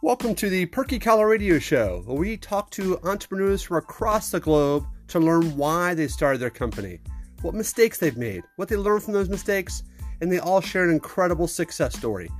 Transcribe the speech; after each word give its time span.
Welcome 0.00 0.36
to 0.36 0.48
the 0.48 0.64
Perky 0.66 1.00
Collar 1.00 1.26
Radio 1.26 1.58
Show, 1.58 2.02
where 2.06 2.16
we 2.16 2.36
talk 2.36 2.70
to 2.70 3.00
entrepreneurs 3.02 3.62
from 3.62 3.78
across 3.78 4.30
the 4.30 4.38
globe 4.38 4.86
to 5.08 5.18
learn 5.18 5.56
why 5.56 5.92
they 5.92 6.06
started 6.06 6.38
their 6.38 6.50
company, 6.50 7.00
what 7.42 7.52
mistakes 7.52 7.98
they've 7.98 8.16
made, 8.16 8.44
what 8.54 8.68
they 8.68 8.76
learned 8.76 9.02
from 9.02 9.12
those 9.12 9.28
mistakes, 9.28 9.82
and 10.20 10.30
they 10.30 10.38
all 10.38 10.60
share 10.60 10.84
an 10.84 10.90
incredible 10.90 11.48
success 11.48 11.96
story. 11.96 12.30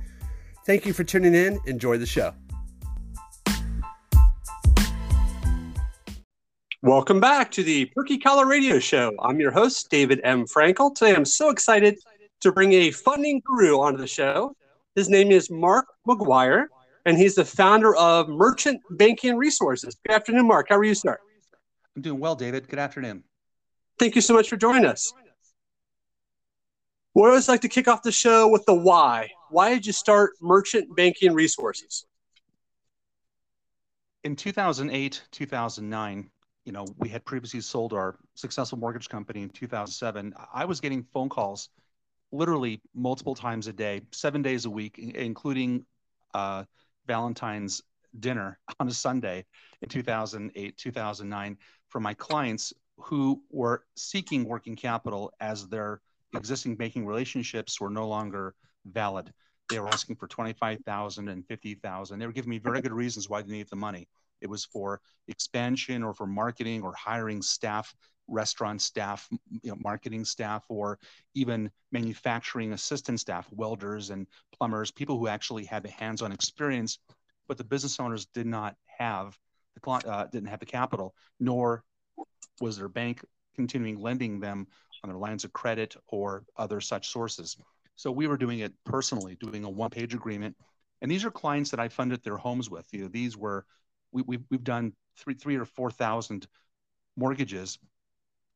Thank 0.65 0.85
you 0.85 0.93
for 0.93 1.03
tuning 1.03 1.35
in. 1.35 1.59
Enjoy 1.65 1.97
the 1.97 2.05
show. 2.05 2.33
Welcome 6.81 7.19
back 7.19 7.51
to 7.51 7.63
the 7.63 7.87
Perky 7.87 8.19
Collar 8.19 8.45
Radio 8.45 8.79
Show. 8.79 9.11
I'm 9.21 9.41
your 9.41 9.51
host, 9.51 9.89
David 9.89 10.21
M. 10.23 10.45
Frankel. 10.45 10.95
Today 10.95 11.13
I'm 11.13 11.25
so 11.25 11.49
excited 11.49 11.99
to 12.39 12.53
bring 12.53 12.71
a 12.71 12.91
funding 12.91 13.41
guru 13.45 13.81
onto 13.81 13.97
the 13.97 14.07
show. 14.07 14.55
His 14.95 15.09
name 15.09 15.29
is 15.29 15.51
Mark 15.51 15.87
McGuire, 16.07 16.67
and 17.09 17.17
he's 17.17 17.33
the 17.33 17.43
founder 17.43 17.95
of 17.95 18.29
Merchant 18.29 18.79
Banking 18.91 19.35
Resources. 19.35 19.97
Good 20.05 20.13
afternoon, 20.13 20.47
Mark. 20.47 20.67
How 20.69 20.77
are 20.77 20.83
you, 20.83 20.93
sir? 20.93 21.17
I'm 21.95 22.03
doing 22.03 22.19
well, 22.19 22.35
David. 22.35 22.69
Good 22.69 22.77
afternoon. 22.77 23.23
Thank 23.97 24.13
you 24.13 24.21
so 24.21 24.35
much 24.35 24.47
for 24.47 24.57
joining 24.57 24.85
us. 24.85 25.11
We 27.15 27.23
always 27.23 27.49
like 27.49 27.61
to 27.61 27.67
kick 27.67 27.87
off 27.87 28.03
the 28.03 28.11
show 28.11 28.47
with 28.47 28.63
the 28.67 28.75
why. 28.75 29.31
Why 29.49 29.73
did 29.73 29.87
you 29.87 29.91
start 29.91 30.33
Merchant 30.39 30.95
Banking 30.95 31.33
Resources? 31.33 32.05
In 34.23 34.35
2008, 34.35 35.23
2009, 35.31 36.29
you 36.65 36.71
know, 36.71 36.85
we 36.99 37.09
had 37.09 37.25
previously 37.25 37.61
sold 37.61 37.91
our 37.91 38.19
successful 38.35 38.77
mortgage 38.77 39.09
company 39.09 39.41
in 39.41 39.49
2007. 39.49 40.31
I 40.53 40.65
was 40.65 40.79
getting 40.79 41.01
phone 41.11 41.29
calls 41.29 41.69
literally 42.31 42.83
multiple 42.93 43.33
times 43.33 43.65
a 43.65 43.73
day, 43.73 44.01
seven 44.11 44.43
days 44.43 44.65
a 44.65 44.69
week, 44.69 44.99
including 44.99 45.87
uh, 46.35 46.65
Valentine's 47.09 47.81
dinner 48.19 48.59
on 48.79 48.87
a 48.87 48.93
Sunday 48.93 49.43
in 49.81 49.89
2008, 49.89 50.77
2009 50.77 51.57
from 51.87 52.03
my 52.03 52.13
clients 52.13 52.71
who 52.97 53.41
were 53.49 53.83
seeking 53.95 54.45
working 54.45 54.75
capital 54.75 55.31
as 55.39 55.67
their 55.67 56.01
existing 56.35 56.75
banking 56.75 57.07
relationships 57.07 57.81
were 57.81 57.89
no 57.89 58.07
longer 58.07 58.53
valid. 58.85 59.33
They 59.69 59.79
were 59.79 59.87
asking 59.87 60.17
for 60.17 60.27
25,000 60.27 61.29
and 61.29 61.45
50,000. 61.47 62.19
They 62.19 62.27
were 62.27 62.31
giving 62.31 62.51
me 62.51 62.59
very 62.59 62.79
good 62.79 62.93
reasons 62.93 63.27
why 63.27 63.41
they 63.41 63.53
needed 63.53 63.69
the 63.71 63.75
money. 63.75 64.07
It 64.41 64.49
was 64.49 64.65
for 64.65 65.01
expansion 65.27 66.03
or 66.03 66.13
for 66.13 66.27
marketing 66.27 66.83
or 66.83 66.93
hiring 66.93 67.41
staff, 67.41 67.93
restaurant 68.29 68.81
staff, 68.81 69.27
you 69.63 69.71
know, 69.71 69.77
marketing 69.83 70.25
staff, 70.25 70.63
or 70.69 70.99
even 71.33 71.69
manufacturing 71.91 72.73
assistant 72.73 73.19
staff, 73.19 73.47
welders 73.51 74.09
and 74.09 74.27
plumbers, 74.57 74.91
people 74.91 75.17
who 75.17 75.27
actually 75.27 75.65
had 75.65 75.83
the 75.83 75.89
hands-on 75.89 76.31
experience, 76.31 76.99
but 77.47 77.57
the 77.57 77.63
business 77.63 77.99
owners 77.99 78.25
did 78.27 78.45
not 78.45 78.75
have 78.97 79.37
the 79.75 79.89
uh, 79.91 80.25
didn't 80.27 80.49
have 80.49 80.59
the 80.59 80.65
capital, 80.65 81.13
nor 81.39 81.83
was 82.61 82.77
their 82.77 82.89
bank 82.89 83.23
continuing 83.55 83.99
lending 83.99 84.39
them 84.39 84.67
on 85.03 85.09
their 85.09 85.17
lines 85.17 85.43
of 85.43 85.53
credit 85.53 85.95
or 86.07 86.43
other 86.57 86.81
such 86.81 87.09
sources. 87.09 87.57
So 87.95 88.11
we 88.11 88.27
were 88.27 88.37
doing 88.37 88.59
it 88.59 88.73
personally, 88.85 89.35
doing 89.35 89.63
a 89.63 89.69
one-page 89.69 90.13
agreement. 90.13 90.55
And 91.01 91.09
these 91.09 91.25
are 91.25 91.31
clients 91.31 91.71
that 91.71 91.79
I 91.79 91.89
funded 91.89 92.23
their 92.23 92.37
homes 92.37 92.69
with. 92.69 92.85
You 92.91 93.03
know, 93.03 93.07
these 93.07 93.37
were 93.37 93.65
we, 94.11 94.21
we, 94.23 94.39
we've 94.49 94.63
done 94.63 94.93
three, 95.17 95.33
three 95.33 95.57
or 95.57 95.65
four 95.65 95.91
thousand 95.91 96.47
mortgages 97.15 97.79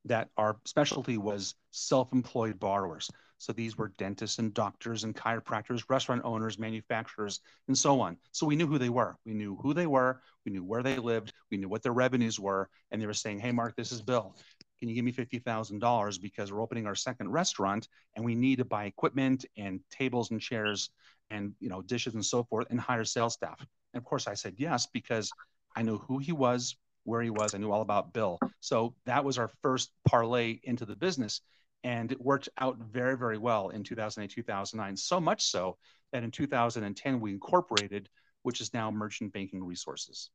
that 0.06 0.30
our 0.38 0.58
specialty 0.66 1.18
was 1.18 1.56
self-employed 1.72 2.60
borrowers. 2.60 3.10
So 3.38 3.52
these 3.52 3.78
were 3.78 3.92
dentists 3.98 4.40
and 4.40 4.54
doctors 4.54 5.04
and 5.04 5.16
chiropractors, 5.16 5.84
restaurant 5.90 6.22
owners, 6.24 6.58
manufacturers, 6.58 7.42
and 7.68 7.78
so 7.78 8.00
on. 8.00 8.18
So 8.32 8.46
we 8.46 8.56
knew 8.56 8.68
who 8.68 8.78
they 8.78 8.90
were. 8.90 9.18
We 9.26 9.34
knew 9.34 9.58
who 9.62 9.74
they 9.74 9.88
were. 9.88 10.22
We 10.46 10.52
knew 10.52 10.64
where 10.64 10.84
they 10.84 10.98
lived. 10.98 11.34
We 11.52 11.58
knew 11.58 11.68
what 11.68 11.84
their 11.84 11.94
revenues 11.94 12.40
were. 12.40 12.70
And 12.92 13.02
they 13.02 13.06
were 13.06 13.14
saying, 13.14 13.40
hey, 13.40 13.52
Mark, 13.52 13.76
this 13.76 13.92
is 13.92 14.02
Bill. 14.02 14.36
Can 14.80 14.90
you 14.90 14.96
give 14.96 15.06
me 15.06 15.12
$50,000 15.12 16.22
because 16.22 16.52
we're 16.52 16.62
opening 16.62 16.88
our 16.88 16.96
second 16.96 17.30
restaurant 17.30 17.88
and 18.16 18.24
we 18.24 18.36
need 18.36 18.58
to 18.58 18.66
buy 18.66 18.86
equipment 18.86 19.46
and 19.58 19.80
tables 19.90 20.32
and 20.32 20.40
chairs 20.42 20.90
and 21.30 21.54
you 21.60 21.70
know 21.70 21.82
dishes 21.82 22.14
and 22.14 22.26
so 22.26 22.44
forth 22.44 22.68
and 22.70 22.80
hire 22.80 23.06
sales 23.06 23.34
staff. 23.34 23.60
And 23.60 24.02
of 24.02 24.06
course 24.06 24.28
I 24.28 24.34
said 24.34 24.56
yes 24.58 24.88
because 24.88 25.32
I 25.76 25.82
knew 25.82 25.98
who 25.98 26.20
he 26.20 26.32
was, 26.32 26.76
where 27.04 27.22
he 27.22 27.30
was. 27.30 27.54
I 27.54 27.58
knew 27.58 27.72
all 27.72 27.82
about 27.82 28.14
Bill. 28.14 28.40
So 28.60 28.96
that 29.06 29.24
was 29.24 29.38
our 29.38 29.50
first 29.62 29.92
parlay 30.08 30.60
into 30.64 30.86
the 30.86 30.96
business. 30.96 31.42
And 31.84 32.12
it 32.12 32.22
worked 32.22 32.50
out 32.58 32.78
very, 32.78 33.18
very 33.18 33.38
well 33.38 33.70
in 33.70 33.84
2008, 33.84 34.34
2009. 34.34 34.96
So 34.96 35.20
much 35.20 35.46
so 35.46 35.78
that 36.14 36.24
in 36.24 36.32
2010, 36.32 37.20
we 37.20 37.32
incorporated, 37.32 38.08
which 38.44 38.62
is 38.62 38.74
now 38.74 38.90
Merchant 38.90 39.34
Banking 39.34 39.64
Resources. 39.64 40.30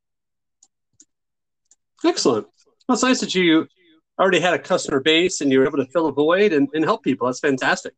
Excellent. 2.04 2.46
Well, 2.86 2.94
it's 2.94 3.02
nice 3.02 3.20
that 3.20 3.34
you 3.34 3.66
already 4.18 4.40
had 4.40 4.54
a 4.54 4.58
customer 4.58 5.00
base 5.00 5.40
and 5.40 5.50
you 5.50 5.60
were 5.60 5.66
able 5.66 5.78
to 5.78 5.86
fill 5.86 6.06
a 6.06 6.12
void 6.12 6.52
and, 6.52 6.68
and 6.74 6.84
help 6.84 7.02
people. 7.02 7.26
That's 7.26 7.40
fantastic. 7.40 7.94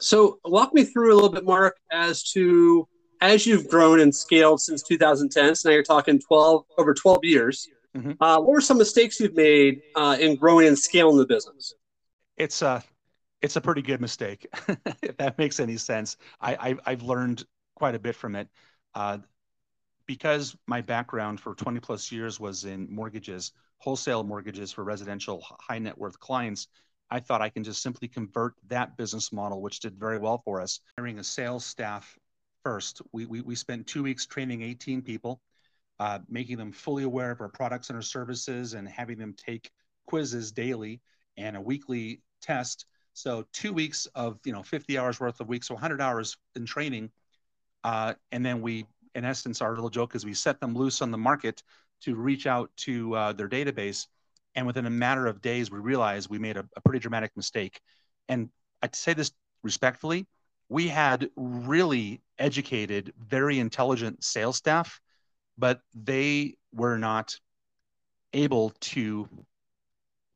So, 0.00 0.40
walk 0.44 0.74
me 0.74 0.84
through 0.84 1.14
a 1.14 1.16
little 1.16 1.30
bit, 1.30 1.44
Mark, 1.44 1.76
as 1.90 2.22
to 2.32 2.86
as 3.20 3.46
you've 3.46 3.68
grown 3.68 4.00
and 4.00 4.14
scaled 4.14 4.60
since 4.60 4.82
2010. 4.82 5.54
So 5.54 5.68
now 5.68 5.74
you're 5.74 5.82
talking 5.82 6.18
12 6.18 6.64
over 6.78 6.94
12 6.94 7.24
years. 7.24 7.68
Mm-hmm. 7.96 8.12
Uh, 8.20 8.38
what 8.38 8.48
were 8.48 8.60
some 8.60 8.78
mistakes 8.78 9.18
you've 9.20 9.34
made 9.34 9.82
uh, 9.94 10.16
in 10.20 10.36
growing 10.36 10.68
and 10.68 10.78
scaling 10.78 11.16
the 11.16 11.26
business? 11.26 11.74
It's 12.36 12.60
a 12.62 12.82
it's 13.42 13.56
a 13.56 13.60
pretty 13.60 13.82
good 13.82 14.00
mistake, 14.00 14.46
if 15.02 15.16
that 15.18 15.38
makes 15.38 15.60
any 15.60 15.76
sense. 15.76 16.16
I, 16.40 16.76
I 16.84 16.90
have 16.90 17.02
learned 17.02 17.44
quite 17.74 17.94
a 17.94 17.98
bit 17.98 18.16
from 18.16 18.34
it. 18.34 18.48
Uh, 18.94 19.18
because 20.06 20.56
my 20.66 20.80
background 20.80 21.40
for 21.40 21.54
20 21.54 21.80
plus 21.80 22.10
years 22.10 22.40
was 22.40 22.64
in 22.64 22.86
mortgages, 22.92 23.52
wholesale 23.78 24.24
mortgages 24.24 24.72
for 24.72 24.84
residential 24.84 25.44
high 25.60 25.78
net 25.78 25.96
worth 25.98 26.18
clients, 26.18 26.68
I 27.10 27.20
thought 27.20 27.42
I 27.42 27.50
can 27.50 27.62
just 27.62 27.82
simply 27.82 28.08
convert 28.08 28.54
that 28.68 28.96
business 28.96 29.32
model, 29.32 29.60
which 29.60 29.80
did 29.80 29.98
very 29.98 30.18
well 30.18 30.38
for 30.44 30.60
us, 30.60 30.80
hiring 30.96 31.18
a 31.18 31.24
sales 31.24 31.64
staff 31.64 32.18
first. 32.66 33.00
We, 33.12 33.26
we, 33.26 33.42
we 33.42 33.54
spent 33.54 33.86
two 33.86 34.02
weeks 34.02 34.26
training 34.26 34.62
18 34.62 35.00
people, 35.00 35.40
uh, 36.00 36.18
making 36.28 36.56
them 36.56 36.72
fully 36.72 37.04
aware 37.04 37.30
of 37.30 37.40
our 37.40 37.48
products 37.48 37.90
and 37.90 37.96
our 37.96 38.02
services 38.02 38.74
and 38.74 38.88
having 38.88 39.18
them 39.18 39.36
take 39.36 39.70
quizzes 40.08 40.50
daily 40.50 41.00
and 41.36 41.56
a 41.56 41.60
weekly 41.60 42.22
test. 42.42 42.86
So 43.12 43.46
two 43.52 43.72
weeks 43.72 44.06
of, 44.16 44.40
you 44.44 44.52
know, 44.52 44.64
50 44.64 44.98
hours 44.98 45.20
worth 45.20 45.38
of 45.38 45.46
week, 45.46 45.62
so 45.62 45.74
100 45.74 46.00
hours 46.00 46.38
in 46.56 46.66
training. 46.66 47.12
Uh, 47.84 48.14
and 48.32 48.44
then 48.44 48.60
we, 48.62 48.84
in 49.14 49.24
essence, 49.24 49.62
our 49.62 49.72
little 49.72 49.88
joke 49.88 50.16
is 50.16 50.26
we 50.26 50.34
set 50.34 50.58
them 50.58 50.74
loose 50.74 51.00
on 51.02 51.12
the 51.12 51.18
market 51.18 51.62
to 52.00 52.16
reach 52.16 52.48
out 52.48 52.72
to 52.78 53.14
uh, 53.14 53.32
their 53.32 53.48
database. 53.48 54.08
And 54.56 54.66
within 54.66 54.86
a 54.86 54.90
matter 54.90 55.28
of 55.28 55.40
days, 55.40 55.70
we 55.70 55.78
realized 55.78 56.30
we 56.30 56.40
made 56.40 56.56
a, 56.56 56.68
a 56.74 56.80
pretty 56.80 56.98
dramatic 56.98 57.30
mistake. 57.36 57.80
And 58.28 58.48
I 58.82 58.88
say 58.92 59.14
this 59.14 59.30
respectfully, 59.62 60.26
we 60.68 60.88
had 60.88 61.30
really 61.36 62.20
educated, 62.38 63.12
very 63.18 63.58
intelligent 63.58 64.22
sales 64.24 64.56
staff, 64.56 65.00
but 65.56 65.80
they 65.94 66.56
were 66.72 66.98
not 66.98 67.38
able 68.32 68.70
to 68.80 69.28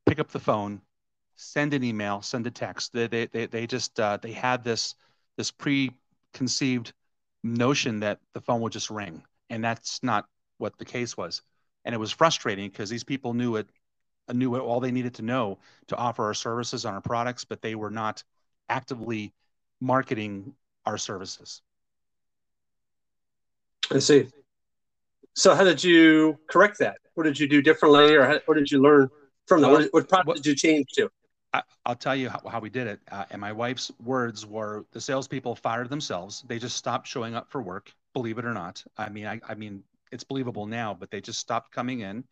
pick 0.07 0.19
up 0.19 0.31
the 0.31 0.39
phone, 0.39 0.81
send 1.37 1.75
an 1.75 1.85
email, 1.85 2.23
send 2.23 2.47
a 2.47 2.51
text. 2.51 2.93
They, 2.93 3.07
they, 3.07 3.27
they, 3.27 3.47
they 3.47 3.67
just, 3.67 3.99
uh, 4.01 4.17
they 4.17 4.33
had 4.33 4.65
this, 4.65 4.95
this 5.37 5.51
preconceived 5.51 6.93
notion 7.43 8.01
that 8.01 8.21
the 8.33 8.41
phone 8.41 8.61
would 8.63 8.73
just 8.73 8.91
ring. 8.91 9.23
And 9.51 9.63
that's 9.65 10.03
not 10.03 10.27
what 10.59 10.79
the 10.79 10.85
case 10.85 11.17
was 11.17 11.43
and 11.85 11.95
it 11.95 11.99
was 11.99 12.13
frustrating 12.13 12.69
because 12.71 12.91
these 12.91 13.05
people 13.05 13.35
knew 13.35 13.57
it 13.57 13.69
knew 14.33 14.57
all 14.57 14.81
they 14.81 14.93
needed 14.93 15.15
to 15.15 15.23
know 15.23 15.59
to 15.89 15.97
offer 15.97 16.25
our 16.25 16.35
services 16.35 16.85
on 16.85 16.95
our 16.95 17.01
products 17.01 17.45
but 17.45 17.63
they 17.63 17.75
were 17.75 17.91
not 17.91 18.23
actively 18.69 19.33
marketing 19.81 20.53
our 20.87 20.99
services 20.99 21.63
i 23.91 23.99
see 23.99 24.29
so 25.35 25.55
how 25.55 25.65
did 25.65 25.83
you 25.83 26.39
correct 26.49 26.79
that 26.79 26.99
what 27.15 27.25
did 27.25 27.39
you 27.39 27.49
do 27.49 27.63
differently 27.63 28.15
or 28.15 28.25
how, 28.25 28.39
what 28.47 28.57
did 28.57 28.71
you 28.71 28.81
learn 28.81 29.09
from 29.47 29.61
that 29.63 29.71
what, 29.71 29.89
what 29.93 30.09
product 30.09 30.37
did 30.37 30.47
you 30.47 30.55
change 30.55 30.87
to 30.93 31.09
I, 31.53 31.63
will 31.87 31.97
tell 31.97 32.15
you 32.15 32.29
how, 32.29 32.41
how, 32.49 32.61
we 32.61 32.71
did 32.71 32.87
it. 32.87 33.01
Uh, 33.11 33.25
and 33.31 33.41
my 33.41 33.53
wife's 33.53 33.91
words 34.03 34.47
were 34.47 34.87
the 34.93 35.01
salespeople 35.01 35.57
fired 35.57 35.91
themselves. 35.91 36.45
They 36.47 36.59
just 36.59 36.77
stopped 36.77 37.09
showing 37.09 37.35
up 37.35 37.51
for 37.51 37.61
work, 37.61 37.93
believe 38.15 38.39
it 38.39 38.45
or 38.45 38.53
not. 38.53 38.85
I 38.97 39.09
mean, 39.09 39.27
I, 39.27 39.41
I 39.49 39.55
mean, 39.55 39.83
it's 40.13 40.25
believable 40.25 40.67
now, 40.67 40.95
but 40.95 41.11
they 41.11 41.21
just 41.21 41.41
stopped 41.41 41.73
coming 41.73 42.01
in. 42.01 42.25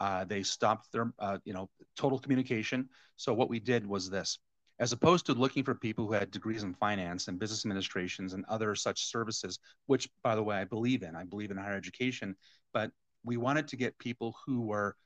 Uh, 0.00 0.24
they 0.24 0.42
stopped 0.42 0.92
their, 0.92 1.12
uh, 1.18 1.38
you 1.44 1.52
know, 1.52 1.68
total 1.96 2.18
communication. 2.18 2.88
So 3.16 3.32
what 3.32 3.48
we 3.48 3.60
did 3.60 3.86
was 3.86 4.10
this: 4.10 4.38
as 4.78 4.92
opposed 4.92 5.26
to 5.26 5.32
looking 5.32 5.62
for 5.64 5.74
people 5.74 6.06
who 6.06 6.12
had 6.12 6.30
degrees 6.30 6.62
in 6.62 6.74
finance 6.74 7.28
and 7.28 7.38
business 7.38 7.64
administrations 7.64 8.32
and 8.34 8.44
other 8.46 8.74
such 8.74 9.06
services, 9.06 9.58
which, 9.86 10.08
by 10.22 10.34
the 10.34 10.42
way, 10.42 10.56
I 10.56 10.64
believe 10.64 11.02
in. 11.02 11.14
I 11.14 11.24
believe 11.24 11.50
in 11.50 11.56
higher 11.56 11.76
education, 11.76 12.34
but 12.72 12.90
we 13.24 13.36
wanted 13.36 13.68
to 13.68 13.76
get 13.76 13.96
people 13.98 14.36
who 14.44 14.62
were, 14.62 14.96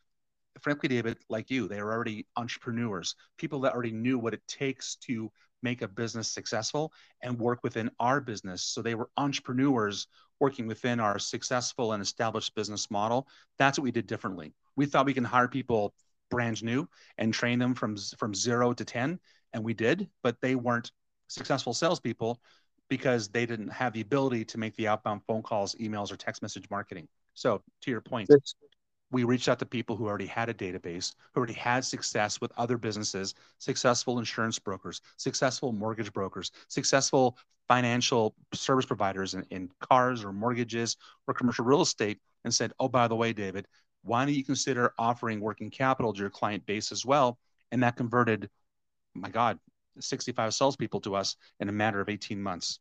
frankly, 0.61 0.89
David, 0.89 1.19
like 1.29 1.51
you, 1.51 1.69
they 1.69 1.83
were 1.83 1.93
already 1.93 2.27
entrepreneurs, 2.37 3.15
people 3.37 3.61
that 3.61 3.75
already 3.75 3.93
knew 3.93 4.19
what 4.19 4.35
it 4.35 4.43
takes 4.49 4.97
to 4.97 5.31
make 5.63 5.83
a 5.83 5.89
business 5.89 6.31
successful 6.31 6.93
and 7.23 7.39
work 7.39 7.61
within 7.63 7.91
our 7.99 8.21
business. 8.21 8.63
So 8.63 8.81
they 8.81 8.95
were 8.95 9.11
entrepreneurs 9.17 10.07
working 10.41 10.67
within 10.67 11.01
our 11.01 11.19
successful 11.19 11.93
and 11.93 12.03
established 12.03 12.55
business 12.55 12.91
model. 12.91 13.27
That's 13.59 13.79
what 13.79 13.85
we 13.85 13.91
did 13.91 14.07
differently. 14.07 14.55
We 14.77 14.87
thought 14.87 15.07
we 15.07 15.15
can 15.15 15.25
hire 15.25 15.49
people 15.49 15.95
brand 16.31 16.63
new 16.63 16.89
and 17.17 17.33
train 17.33 17.59
them 17.59 17.75
from 17.75 17.97
from 18.19 18.35
zero 18.35 18.73
to 18.73 18.85
ten, 18.85 19.19
and 19.53 19.65
we 19.65 19.75
did, 19.75 20.09
but 20.23 20.41
they 20.41 20.55
weren't 20.55 20.93
successful 21.29 21.75
salespeople 21.75 22.41
because 22.89 23.29
they 23.29 23.45
didn't 23.47 23.69
have 23.69 23.93
the 23.93 24.01
ability 24.01 24.45
to 24.47 24.59
make 24.59 24.75
the 24.77 24.89
outbound 24.89 25.23
phone 25.27 25.43
calls, 25.43 25.75
emails, 25.77 26.11
or 26.11 26.17
text 26.17 26.43
message 26.43 26.69
marketing. 26.71 27.07
So, 27.35 27.63
to 27.83 27.91
your 27.91 28.01
point, 28.01 28.31
we 29.11 29.25
reached 29.25 29.49
out 29.49 29.59
to 29.59 29.67
people 29.67 29.97
who 29.97 30.07
already 30.07 30.27
had 30.27 30.49
a 30.49 30.55
database, 30.55 31.15
who 31.33 31.39
already 31.39 31.55
had 31.55 31.85
success 31.85 32.41
with 32.41 32.53
other 32.57 32.77
businesses, 32.77 33.35
successful 33.59 34.19
insurance 34.19 34.59
brokers, 34.59 35.01
successful 35.17 35.73
mortgage 35.73 36.13
brokers, 36.13 36.51
successful 36.69 37.39
financial 37.69 38.35
service 38.55 38.87
providers 38.87 39.35
in, 39.35 39.45
in 39.51 39.71
cars 39.81 40.25
or 40.25 40.33
mortgages 40.33 40.97
or 41.27 41.35
commercial 41.35 41.65
real 41.65 41.83
estate, 41.83 42.19
and 42.45 42.53
said, 42.53 42.73
Oh, 42.81 42.89
by 42.89 43.09
the 43.09 43.17
way, 43.17 43.33
David, 43.33 43.67
why 44.03 44.25
don't 44.25 44.35
you 44.35 44.45
consider 44.45 44.93
offering 44.99 45.41
working 45.41 45.71
capital 45.71 46.13
to 46.13 46.21
your 46.21 46.31
client 46.31 46.65
base 46.67 46.93
as 46.93 47.05
well? 47.05 47.39
And 47.73 47.83
that 47.83 47.97
converted, 47.97 48.49
my 49.21 49.31
God, 49.31 49.59
65 50.01 50.55
salespeople 50.55 51.01
to 51.01 51.15
us 51.15 51.37
in 51.61 51.69
a 51.69 51.73
matter 51.73 52.01
of 52.01 52.09
18 52.09 52.41
months. 52.41 52.81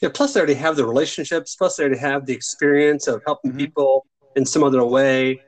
Yeah, 0.00 0.08
plus 0.12 0.34
they 0.34 0.40
already 0.40 0.54
have 0.54 0.76
the 0.76 0.86
relationships, 0.86 1.54
plus 1.54 1.76
they 1.76 1.84
already 1.84 2.00
have 2.00 2.26
the 2.26 2.32
experience 2.32 3.06
of 3.06 3.22
helping 3.24 3.52
mm-hmm. 3.52 3.58
people 3.58 4.06
in 4.34 4.44
some 4.44 4.64
other 4.64 4.84
way. 4.84 5.42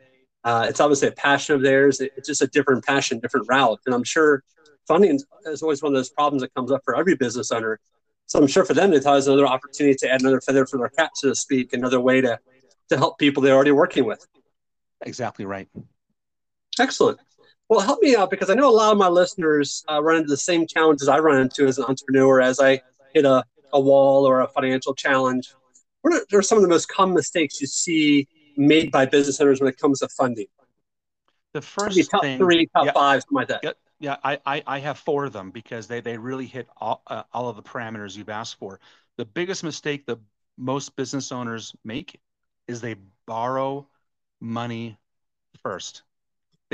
Uh, 0.45 0.67
it's 0.69 0.81
obviously 0.81 1.09
a 1.09 1.13
passion 1.13 1.55
of 1.55 1.63
theirs. 1.63 2.01
It's 2.01 2.29
just 2.29 2.43
a 2.43 2.47
different 2.47 2.85
passion, 2.85 3.19
different 3.19 3.47
route. 3.49 3.81
And 3.87 3.95
I'm 3.95 4.05
sure 4.05 4.45
funding 4.87 5.19
is 5.47 5.63
always 5.63 5.83
one 5.83 5.93
of 5.93 5.99
those 5.99 6.11
problems 6.11 6.43
that 6.43 6.55
comes 6.55 6.71
up 6.71 6.83
for 6.85 6.97
every 6.97 7.17
business 7.17 7.51
owner. 7.51 7.81
So 8.27 8.39
I'm 8.39 8.47
sure 8.47 8.65
for 8.65 8.75
them, 8.75 8.93
it 8.93 9.05
was 9.05 9.27
another 9.27 9.47
opportunity 9.47 9.97
to 9.97 10.11
add 10.11 10.21
another 10.21 10.41
feather 10.41 10.67
for 10.67 10.79
their 10.79 10.89
cap, 10.89 11.13
so 11.15 11.31
to 11.31 11.35
speak, 11.35 11.73
another 11.73 12.01
way 12.01 12.21
to, 12.21 12.39
to 12.91 12.97
help 12.97 13.19
people 13.19 13.43
they're 13.43 13.55
already 13.55 13.71
working 13.71 14.05
with. 14.05 14.27
Exactly 15.03 15.45
right. 15.45 15.69
Excellent. 16.79 17.19
Well, 17.69 17.81
help 17.81 18.03
me 18.03 18.15
out 18.15 18.31
because 18.31 18.51
I 18.51 18.55
know 18.55 18.69
a 18.69 18.73
lot 18.73 18.93
of 18.93 18.99
my 18.99 19.09
listeners 19.09 19.85
uh, 19.91 20.03
run 20.03 20.17
into 20.17 20.29
the 20.29 20.37
same 20.37 20.67
challenges 20.67 21.09
I 21.09 21.19
run 21.19 21.41
into 21.41 21.67
as 21.67 21.79
an 21.79 21.85
entrepreneur 21.85 22.41
as 22.41 22.61
I 22.61 22.83
hit 23.15 23.25
a, 23.25 23.43
a 23.73 23.81
wall 23.81 24.27
or 24.27 24.41
a 24.41 24.49
financial 24.49 24.95
challenge. 24.95 25.53
What 26.03 26.15
are, 26.15 26.39
are 26.39 26.43
some 26.43 26.59
of 26.59 26.63
the 26.63 26.69
most 26.69 26.89
common 26.89 27.15
mistakes 27.15 27.61
you 27.61 27.67
see 27.67 28.29
made 28.57 28.93
by 28.93 29.07
business 29.07 29.41
owners 29.41 29.61
when 29.61 29.69
it 29.69 29.79
comes 29.79 30.01
to 30.01 30.09
funding? 30.09 30.47
The 31.55 31.63
first 31.63 32.11
top 32.11 32.23
thing, 32.23 32.39
three, 32.39 32.69
top 32.75 32.87
yeah, 32.87 32.93
five, 32.93 33.23
something 33.23 33.37
like 33.37 33.49
that. 33.49 33.61
Yeah, 33.63 33.73
yeah 34.01 34.17
I, 34.23 34.39
I, 34.45 34.63
I, 34.67 34.79
have 34.81 34.99
four 34.99 35.25
of 35.25 35.33
them 35.33 35.51
because 35.51 35.87
they, 35.87 36.01
they 36.01 36.19
really 36.19 36.47
hit 36.47 36.69
all, 36.77 37.03
uh, 37.07 37.23
all 37.33 37.49
of 37.49 37.57
the 37.57 37.63
parameters 37.63 38.17
you've 38.17 38.29
asked 38.29 38.59
for. 38.59 38.81
The 39.17 39.25
biggest 39.25 39.63
mistake 39.63 40.05
that 40.07 40.19
most 40.59 40.97
business 40.97 41.31
owners 41.33 41.75
make 41.85 42.21
is 42.67 42.81
they 42.81 42.97
borrow 43.27 43.89
money 44.41 44.99
first. 45.63 46.03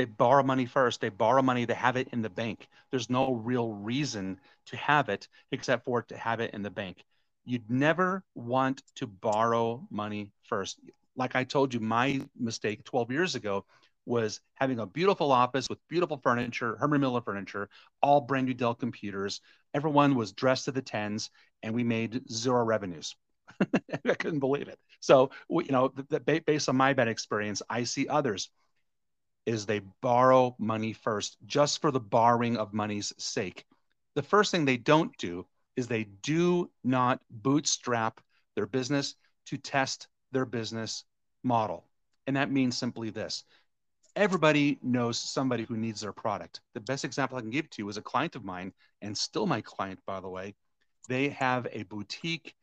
They 0.01 0.05
borrow 0.05 0.41
money 0.41 0.65
first. 0.65 0.99
They 0.99 1.09
borrow 1.09 1.43
money, 1.43 1.65
they 1.65 1.75
have 1.75 1.95
it 1.95 2.07
in 2.11 2.23
the 2.23 2.29
bank. 2.29 2.67
There's 2.89 3.07
no 3.07 3.35
real 3.35 3.71
reason 3.71 4.39
to 4.65 4.77
have 4.77 5.09
it 5.09 5.27
except 5.51 5.85
for 5.85 6.01
to 6.01 6.17
have 6.17 6.39
it 6.39 6.55
in 6.55 6.63
the 6.63 6.71
bank. 6.71 7.03
You'd 7.45 7.69
never 7.69 8.23
want 8.33 8.81
to 8.95 9.05
borrow 9.05 9.87
money 9.91 10.31
first 10.41 10.79
like 11.15 11.35
I 11.35 11.43
told 11.43 11.71
you, 11.73 11.79
my 11.79 12.19
mistake 12.35 12.83
12 12.83 13.11
years 13.11 13.35
ago 13.35 13.63
was 14.07 14.41
having 14.55 14.79
a 14.79 14.87
beautiful 14.87 15.31
office 15.31 15.69
with 15.69 15.77
beautiful 15.87 16.17
furniture, 16.17 16.77
Herman 16.77 17.01
Miller 17.01 17.21
furniture, 17.21 17.69
all 18.01 18.21
brand 18.21 18.47
new 18.47 18.55
Dell 18.55 18.73
computers. 18.73 19.39
Everyone 19.75 20.15
was 20.15 20.31
dressed 20.31 20.65
to 20.65 20.71
the 20.71 20.81
tens, 20.81 21.29
and 21.61 21.75
we 21.75 21.83
made 21.83 22.27
zero 22.31 22.63
revenues. 22.63 23.15
I 23.61 24.15
couldn't 24.15 24.39
believe 24.39 24.67
it. 24.67 24.79
So, 24.99 25.29
you 25.47 25.71
know, 25.71 25.89
based 26.47 26.69
on 26.69 26.75
my 26.75 26.93
bad 26.93 27.07
experience, 27.07 27.61
I 27.69 27.83
see 27.83 28.07
others 28.07 28.49
is 29.45 29.65
they 29.65 29.81
borrow 30.01 30.55
money 30.59 30.93
first, 30.93 31.37
just 31.45 31.81
for 31.81 31.91
the 31.91 31.99
borrowing 31.99 32.57
of 32.57 32.73
money's 32.73 33.13
sake. 33.17 33.65
The 34.15 34.21
first 34.23 34.51
thing 34.51 34.65
they 34.65 34.77
don't 34.77 35.15
do 35.17 35.45
is 35.75 35.87
they 35.87 36.03
do 36.21 36.69
not 36.83 37.21
bootstrap 37.29 38.21
their 38.55 38.65
business 38.65 39.15
to 39.47 39.57
test 39.57 40.07
their 40.31 40.45
business 40.45 41.05
model. 41.43 41.85
And 42.27 42.35
that 42.35 42.51
means 42.51 42.77
simply 42.77 43.09
this 43.09 43.43
everybody 44.15 44.77
knows 44.83 45.17
somebody 45.17 45.63
who 45.63 45.77
needs 45.77 46.01
their 46.01 46.11
product. 46.11 46.59
The 46.73 46.81
best 46.81 47.05
example 47.05 47.37
I 47.37 47.41
can 47.41 47.49
give 47.49 47.69
to 47.69 47.81
you 47.81 47.89
is 47.89 47.97
a 47.97 48.01
client 48.01 48.35
of 48.35 48.43
mine, 48.43 48.73
and 49.01 49.17
still 49.17 49.45
my 49.45 49.61
client, 49.61 49.99
by 50.05 50.19
the 50.19 50.29
way. 50.29 50.53
They 51.07 51.29
have 51.29 51.67
a 51.71 51.83
boutique 51.83 52.55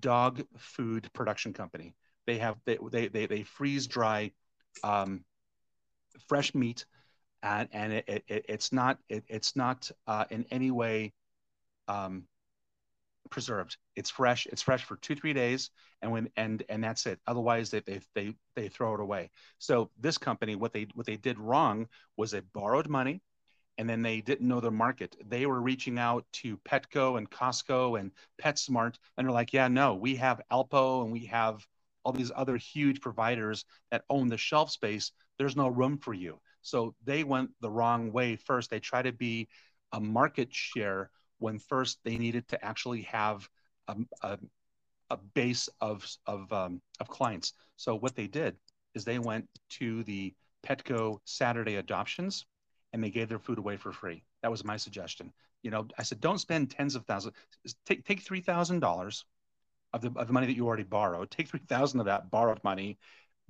dog 0.00 0.42
food 0.56 1.10
production 1.12 1.52
company. 1.52 1.94
They 2.26 2.38
have 2.38 2.56
they 2.64 2.78
they 2.90 3.08
they, 3.08 3.26
they 3.26 3.42
freeze 3.42 3.86
dry 3.86 4.32
um, 4.82 5.24
fresh 6.28 6.54
meat, 6.54 6.84
and 7.42 7.68
and 7.72 7.92
it, 7.92 8.04
it 8.06 8.46
it's 8.48 8.72
not 8.72 8.98
it, 9.08 9.24
it's 9.28 9.56
not 9.56 9.90
uh, 10.06 10.24
in 10.30 10.46
any 10.50 10.70
way 10.70 11.12
um, 11.88 12.24
preserved. 13.30 13.76
It's 13.96 14.10
fresh. 14.10 14.46
It's 14.46 14.62
fresh 14.62 14.84
for 14.84 14.96
two, 14.96 15.14
three 15.14 15.32
days, 15.32 15.70
and 16.00 16.12
when 16.12 16.28
and 16.36 16.62
and 16.68 16.82
that's 16.82 17.06
it. 17.06 17.20
Otherwise, 17.26 17.70
they 17.70 17.80
they 17.80 18.00
they 18.14 18.34
they 18.54 18.68
throw 18.68 18.94
it 18.94 19.00
away. 19.00 19.30
So 19.58 19.90
this 19.98 20.18
company, 20.18 20.56
what 20.56 20.72
they 20.72 20.86
what 20.94 21.06
they 21.06 21.16
did 21.16 21.38
wrong 21.38 21.88
was 22.16 22.30
they 22.30 22.40
borrowed 22.40 22.88
money, 22.88 23.22
and 23.78 23.88
then 23.88 24.02
they 24.02 24.20
didn't 24.20 24.48
know 24.48 24.60
the 24.60 24.70
market. 24.70 25.16
They 25.26 25.46
were 25.46 25.60
reaching 25.60 25.98
out 25.98 26.24
to 26.34 26.58
Petco 26.58 27.18
and 27.18 27.30
Costco 27.30 27.98
and 27.98 28.12
PetSmart, 28.40 28.96
and 29.16 29.26
they're 29.26 29.32
like, 29.32 29.52
yeah, 29.52 29.68
no, 29.68 29.94
we 29.94 30.16
have 30.16 30.40
Alpo 30.50 31.02
and 31.02 31.12
we 31.12 31.26
have 31.26 31.66
all 32.04 32.12
these 32.12 32.32
other 32.34 32.56
huge 32.56 33.00
providers 33.00 33.64
that 33.90 34.04
own 34.10 34.28
the 34.28 34.36
shelf 34.36 34.70
space. 34.70 35.12
There's 35.42 35.56
no 35.56 35.66
room 35.66 35.98
for 35.98 36.14
you. 36.14 36.38
So 36.60 36.94
they 37.04 37.24
went 37.24 37.50
the 37.60 37.70
wrong 37.70 38.12
way 38.12 38.36
first. 38.36 38.70
They 38.70 38.78
try 38.78 39.02
to 39.02 39.10
be 39.10 39.48
a 39.90 39.98
market 39.98 40.54
share 40.54 41.10
when 41.40 41.58
first 41.58 41.98
they 42.04 42.16
needed 42.16 42.46
to 42.48 42.64
actually 42.64 43.02
have 43.02 43.48
a, 43.88 43.96
a, 44.22 44.38
a 45.10 45.16
base 45.34 45.68
of, 45.80 46.06
of, 46.26 46.52
um, 46.52 46.80
of 47.00 47.08
clients. 47.08 47.54
So 47.76 47.96
what 47.96 48.14
they 48.14 48.28
did 48.28 48.54
is 48.94 49.04
they 49.04 49.18
went 49.18 49.48
to 49.80 50.04
the 50.04 50.32
Petco 50.64 51.18
Saturday 51.24 51.74
adoptions 51.74 52.46
and 52.92 53.02
they 53.02 53.10
gave 53.10 53.28
their 53.28 53.40
food 53.40 53.58
away 53.58 53.76
for 53.76 53.90
free. 53.90 54.22
That 54.42 54.50
was 54.52 54.64
my 54.64 54.76
suggestion. 54.76 55.32
You 55.64 55.72
know, 55.72 55.88
I 55.98 56.04
said, 56.04 56.20
don't 56.20 56.38
spend 56.38 56.70
tens 56.70 56.94
of 56.94 57.04
thousands. 57.06 57.34
Take 57.84 58.04
take 58.04 58.20
three 58.20 58.40
thousand 58.40 58.78
dollars 58.78 59.24
of 59.92 60.02
the 60.02 60.12
of 60.14 60.28
the 60.28 60.32
money 60.32 60.46
that 60.46 60.56
you 60.56 60.68
already 60.68 60.84
borrowed. 60.84 61.32
Take 61.32 61.48
three 61.48 61.66
thousand 61.68 61.98
of 61.98 62.06
that 62.06 62.30
borrowed 62.30 62.62
money, 62.62 62.98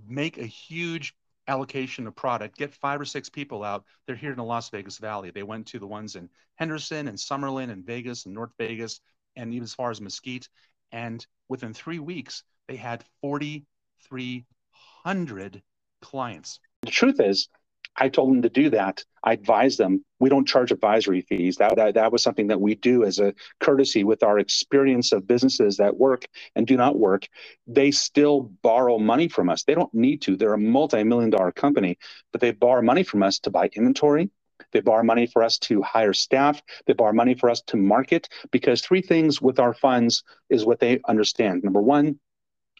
make 0.08 0.38
a 0.38 0.46
huge 0.46 1.14
allocation 1.52 2.06
of 2.06 2.16
product, 2.16 2.56
get 2.56 2.72
five 2.72 2.98
or 2.98 3.04
six 3.04 3.28
people 3.28 3.62
out. 3.62 3.84
They're 4.06 4.16
here 4.16 4.30
in 4.30 4.38
the 4.38 4.44
Las 4.44 4.70
Vegas 4.70 4.96
Valley. 4.96 5.30
They 5.30 5.42
went 5.42 5.66
to 5.68 5.78
the 5.78 5.86
ones 5.86 6.16
in 6.16 6.30
Henderson 6.54 7.08
and 7.08 7.18
Summerlin 7.18 7.70
and 7.70 7.84
Vegas 7.84 8.24
and 8.24 8.34
North 8.34 8.54
Vegas 8.58 9.02
and 9.36 9.52
even 9.52 9.64
as 9.64 9.74
far 9.74 9.90
as 9.90 10.00
Mesquite. 10.00 10.48
And 10.92 11.26
within 11.50 11.74
three 11.74 11.98
weeks, 11.98 12.42
they 12.68 12.76
had 12.76 13.04
4,300 13.20 15.62
clients. 16.00 16.58
The 16.82 16.90
truth 16.90 17.20
is, 17.20 17.48
I 17.96 18.08
told 18.08 18.30
them 18.30 18.42
to 18.42 18.48
do 18.48 18.70
that. 18.70 19.04
I 19.22 19.34
advised 19.34 19.78
them. 19.78 20.04
We 20.18 20.28
don't 20.28 20.48
charge 20.48 20.72
advisory 20.72 21.20
fees. 21.22 21.56
That, 21.56 21.76
that, 21.76 21.94
that 21.94 22.10
was 22.10 22.22
something 22.22 22.46
that 22.48 22.60
we 22.60 22.74
do 22.74 23.04
as 23.04 23.18
a 23.18 23.34
courtesy 23.60 24.02
with 24.04 24.22
our 24.22 24.38
experience 24.38 25.12
of 25.12 25.26
businesses 25.26 25.76
that 25.76 25.96
work 25.96 26.26
and 26.56 26.66
do 26.66 26.76
not 26.76 26.98
work. 26.98 27.28
They 27.66 27.90
still 27.90 28.50
borrow 28.62 28.98
money 28.98 29.28
from 29.28 29.48
us. 29.48 29.64
They 29.64 29.74
don't 29.74 29.92
need 29.92 30.22
to. 30.22 30.36
They're 30.36 30.54
a 30.54 30.58
multi 30.58 31.04
million 31.04 31.30
dollar 31.30 31.52
company, 31.52 31.98
but 32.32 32.40
they 32.40 32.52
borrow 32.52 32.82
money 32.82 33.02
from 33.02 33.22
us 33.22 33.38
to 33.40 33.50
buy 33.50 33.68
inventory. 33.74 34.30
They 34.72 34.80
borrow 34.80 35.02
money 35.02 35.26
for 35.26 35.42
us 35.42 35.58
to 35.58 35.82
hire 35.82 36.14
staff. 36.14 36.62
They 36.86 36.94
borrow 36.94 37.12
money 37.12 37.34
for 37.34 37.50
us 37.50 37.62
to 37.68 37.76
market 37.76 38.28
because 38.50 38.80
three 38.80 39.02
things 39.02 39.42
with 39.42 39.58
our 39.58 39.74
funds 39.74 40.24
is 40.48 40.64
what 40.64 40.80
they 40.80 41.00
understand. 41.06 41.62
Number 41.62 41.82
one, 41.82 42.18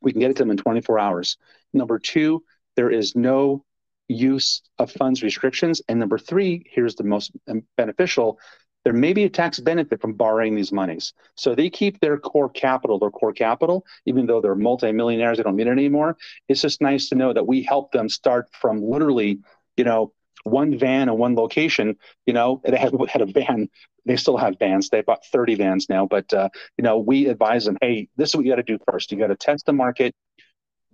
we 0.00 0.12
can 0.12 0.21
get 0.21 0.31
it 0.31 0.37
to 0.37 0.42
them 0.42 0.50
in 0.50 0.57
24 0.57 0.99
hours. 0.99 1.37
Number 1.73 1.99
two, 1.99 2.42
there 2.76 2.90
is 2.90 3.14
no 3.14 3.64
use 4.12 4.62
of 4.78 4.90
funds 4.90 5.23
restrictions. 5.23 5.81
And 5.88 5.99
number 5.99 6.19
three, 6.19 6.64
here's 6.71 6.95
the 6.95 7.04
most 7.04 7.33
beneficial 7.76 8.38
there 8.85 8.92
may 8.92 9.12
be 9.12 9.25
a 9.25 9.31
tax 9.31 9.61
benefit 9.61 10.00
from 10.00 10.14
borrowing 10.14 10.54
these 10.54 10.73
monies. 10.73 11.12
So 11.37 11.54
they 11.54 11.71
keep 11.71 12.00
their 12.00 12.19
core 12.19 12.49
capital, 12.49 12.99
their 12.99 13.11
core 13.11 13.33
capital, 13.33 13.85
even 14.07 14.26
though 14.26 14.40
they're 14.40 14.54
multimillionaires, 14.54 15.37
they 15.37 15.45
don't 15.45 15.57
need 15.57 15.69
it 15.69 15.71
anymore. 15.71 16.16
It's 16.49 16.62
just 16.62 16.81
nice 16.81 17.09
to 17.11 17.14
know 17.14 17.33
that 17.33 17.47
we 17.47 17.62
help 17.62 17.92
them 17.92 18.09
start 18.09 18.49
from 18.52 18.83
literally, 18.83 19.38
you 19.76 19.85
know, 19.85 20.12
one 20.45 20.76
van 20.76 21.09
and 21.09 21.19
one 21.19 21.37
location. 21.37 21.97
You 22.26 22.33
know, 22.33 22.61
they 22.64 22.76
had, 22.76 22.92
had 23.09 23.23
a 23.23 23.26
van. 23.26 23.69
They 24.04 24.16
still 24.16 24.37
have 24.37 24.59
vans. 24.59 24.88
They 24.88 25.02
bought 25.02 25.25
30 25.26 25.54
vans 25.54 25.88
now, 25.88 26.07
but 26.07 26.33
uh, 26.33 26.49
you 26.76 26.83
know, 26.83 26.99
we 26.99 27.26
advise 27.26 27.64
them, 27.64 27.78
hey, 27.81 28.09
this 28.16 28.31
is 28.31 28.37
what 28.37 28.45
you 28.45 28.50
got 28.50 28.57
to 28.57 28.64
do 28.64 28.78
first. 28.90 29.12
You 29.12 29.19
got 29.19 29.28
to 29.28 29.37
test 29.37 29.66
the 29.66 29.73
market. 29.73 30.12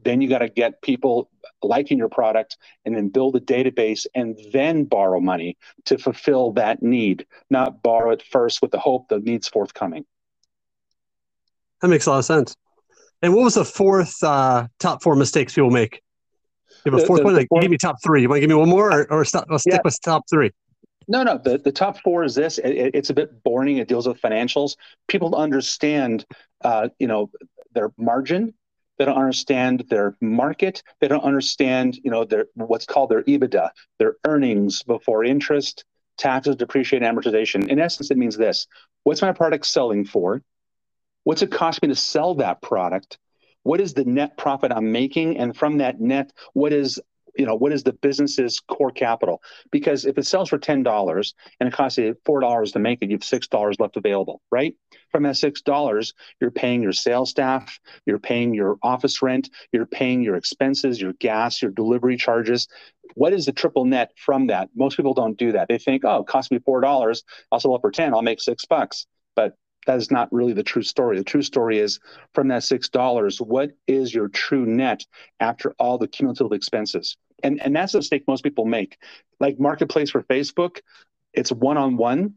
Then 0.04 0.20
you 0.20 0.28
got 0.28 0.38
to 0.38 0.48
get 0.48 0.82
people 0.82 1.30
liking 1.62 1.98
your 1.98 2.08
product 2.08 2.56
and 2.84 2.94
then 2.94 3.08
build 3.08 3.36
a 3.36 3.40
database 3.40 4.06
and 4.14 4.38
then 4.52 4.84
borrow 4.84 5.20
money 5.20 5.56
to 5.84 5.98
fulfill 5.98 6.52
that 6.52 6.82
need, 6.82 7.26
not 7.50 7.82
borrow 7.82 8.10
it 8.10 8.22
first 8.22 8.62
with 8.62 8.70
the 8.70 8.78
hope 8.78 9.08
the 9.08 9.18
need's 9.18 9.48
forthcoming. 9.48 10.04
That 11.80 11.88
makes 11.88 12.06
a 12.06 12.10
lot 12.10 12.18
of 12.18 12.24
sense. 12.24 12.56
And 13.22 13.34
what 13.34 13.44
was 13.44 13.54
the 13.54 13.64
fourth 13.64 14.22
uh, 14.22 14.68
top 14.78 15.02
four 15.02 15.16
mistakes 15.16 15.54
people 15.54 15.70
make? 15.70 16.02
You 16.84 16.92
have 16.92 17.02
a 17.02 17.06
fourth 17.06 17.18
the, 17.18 17.22
the, 17.22 17.24
one. 17.24 17.34
The 17.34 17.40
like, 17.40 17.48
fourth, 17.48 17.62
give 17.62 17.70
me 17.70 17.78
top 17.78 17.96
three. 18.02 18.22
You 18.22 18.28
want 18.28 18.36
to 18.36 18.40
give 18.40 18.50
me 18.50 18.54
one 18.54 18.68
more, 18.68 18.92
or, 18.92 19.12
or 19.12 19.24
stop, 19.24 19.46
let's 19.50 19.62
stick 19.62 19.74
yeah. 19.74 19.80
with 19.84 20.00
top 20.02 20.24
three? 20.30 20.50
No, 21.08 21.22
no. 21.22 21.38
The, 21.38 21.58
the 21.58 21.72
top 21.72 21.98
four 22.02 22.22
is 22.22 22.34
this. 22.34 22.58
It, 22.58 22.94
it's 22.94 23.10
a 23.10 23.14
bit 23.14 23.42
boring. 23.42 23.78
It 23.78 23.88
deals 23.88 24.06
with 24.06 24.20
financials. 24.20 24.76
People 25.08 25.34
understand, 25.34 26.24
uh, 26.62 26.88
you 26.98 27.06
know, 27.06 27.30
their 27.72 27.90
margin. 27.96 28.54
They 28.98 29.04
don't 29.04 29.16
understand 29.16 29.84
their 29.88 30.16
market. 30.20 30.82
They 31.00 31.08
don't 31.08 31.24
understand, 31.24 31.98
you 32.02 32.10
know, 32.10 32.24
their 32.24 32.46
what's 32.54 32.86
called 32.86 33.10
their 33.10 33.22
EBITDA, 33.22 33.70
their 33.98 34.16
earnings 34.26 34.82
before 34.82 35.24
interest, 35.24 35.84
taxes, 36.16 36.56
depreciation, 36.56 37.04
amortization. 37.04 37.68
In 37.68 37.78
essence, 37.78 38.10
it 38.10 38.18
means 38.18 38.36
this: 38.36 38.66
What's 39.04 39.22
my 39.22 39.32
product 39.32 39.66
selling 39.66 40.04
for? 40.04 40.42
What's 41.24 41.42
it 41.42 41.52
cost 41.52 41.82
me 41.82 41.88
to 41.88 41.94
sell 41.94 42.36
that 42.36 42.60
product? 42.60 43.18
What 43.62 43.80
is 43.80 43.94
the 43.94 44.04
net 44.04 44.36
profit 44.36 44.72
I'm 44.72 44.92
making? 44.92 45.36
And 45.38 45.56
from 45.56 45.78
that 45.78 46.00
net, 46.00 46.32
what 46.54 46.72
is 46.72 47.00
you 47.38 47.46
know 47.46 47.54
what 47.54 47.72
is 47.72 47.82
the 47.82 47.92
business's 47.92 48.60
core 48.60 48.90
capital? 48.90 49.40
Because 49.70 50.04
if 50.04 50.18
it 50.18 50.26
sells 50.26 50.48
for 50.48 50.58
$10 50.58 51.34
and 51.60 51.68
it 51.68 51.72
costs 51.72 51.98
you 51.98 52.16
$4 52.26 52.72
to 52.72 52.78
make 52.78 52.98
it 53.00 53.10
you 53.10 53.14
have 53.14 53.22
$6 53.22 53.80
left 53.80 53.96
available 53.96 54.42
right? 54.50 54.74
From 55.10 55.22
that 55.22 55.36
$6 55.36 56.12
you're 56.40 56.50
paying 56.50 56.82
your 56.82 56.92
sales 56.92 57.30
staff 57.30 57.78
you're 58.04 58.18
paying 58.18 58.52
your 58.54 58.76
office 58.82 59.22
rent 59.22 59.48
you're 59.72 59.86
paying 59.86 60.22
your 60.22 60.34
expenses 60.36 61.00
your 61.00 61.14
gas 61.14 61.62
your 61.62 61.70
delivery 61.70 62.16
charges. 62.16 62.68
What 63.14 63.32
is 63.32 63.46
the 63.46 63.52
triple 63.52 63.84
net 63.84 64.12
from 64.16 64.48
that? 64.48 64.68
Most 64.74 64.96
people 64.96 65.14
don't 65.14 65.38
do 65.38 65.52
that. 65.52 65.68
They 65.68 65.78
think 65.78 66.04
oh 66.04 66.20
it 66.20 66.26
cost 66.26 66.50
me 66.50 66.58
$4 66.58 67.22
i'll 67.52 67.60
sell 67.60 67.76
it 67.76 67.80
for 67.80 67.90
10 67.90 68.12
i'll 68.14 68.22
make 68.22 68.40
6 68.40 68.64
bucks. 68.66 69.06
But 69.36 69.54
that 69.86 69.96
is 69.96 70.10
not 70.10 70.30
really 70.32 70.52
the 70.52 70.62
true 70.62 70.82
story. 70.82 71.16
The 71.16 71.24
true 71.24 71.42
story 71.42 71.78
is 71.78 71.98
from 72.34 72.48
that 72.48 72.62
six 72.62 72.90
dollars, 72.90 73.40
what 73.40 73.70
is 73.86 74.12
your 74.14 74.28
true 74.28 74.66
net 74.66 75.06
after 75.40 75.74
all 75.78 75.96
the 75.96 76.08
cumulative 76.08 76.52
expenses? 76.52 77.16
And 77.42 77.60
and 77.62 77.74
that's 77.74 77.94
a 77.94 77.98
mistake 77.98 78.24
most 78.26 78.42
people 78.42 78.64
make. 78.64 78.98
Like 79.40 79.58
marketplace 79.58 80.10
for 80.10 80.22
Facebook, 80.24 80.78
it's 81.32 81.52
one 81.52 81.76
on 81.76 81.96
one, 81.96 82.34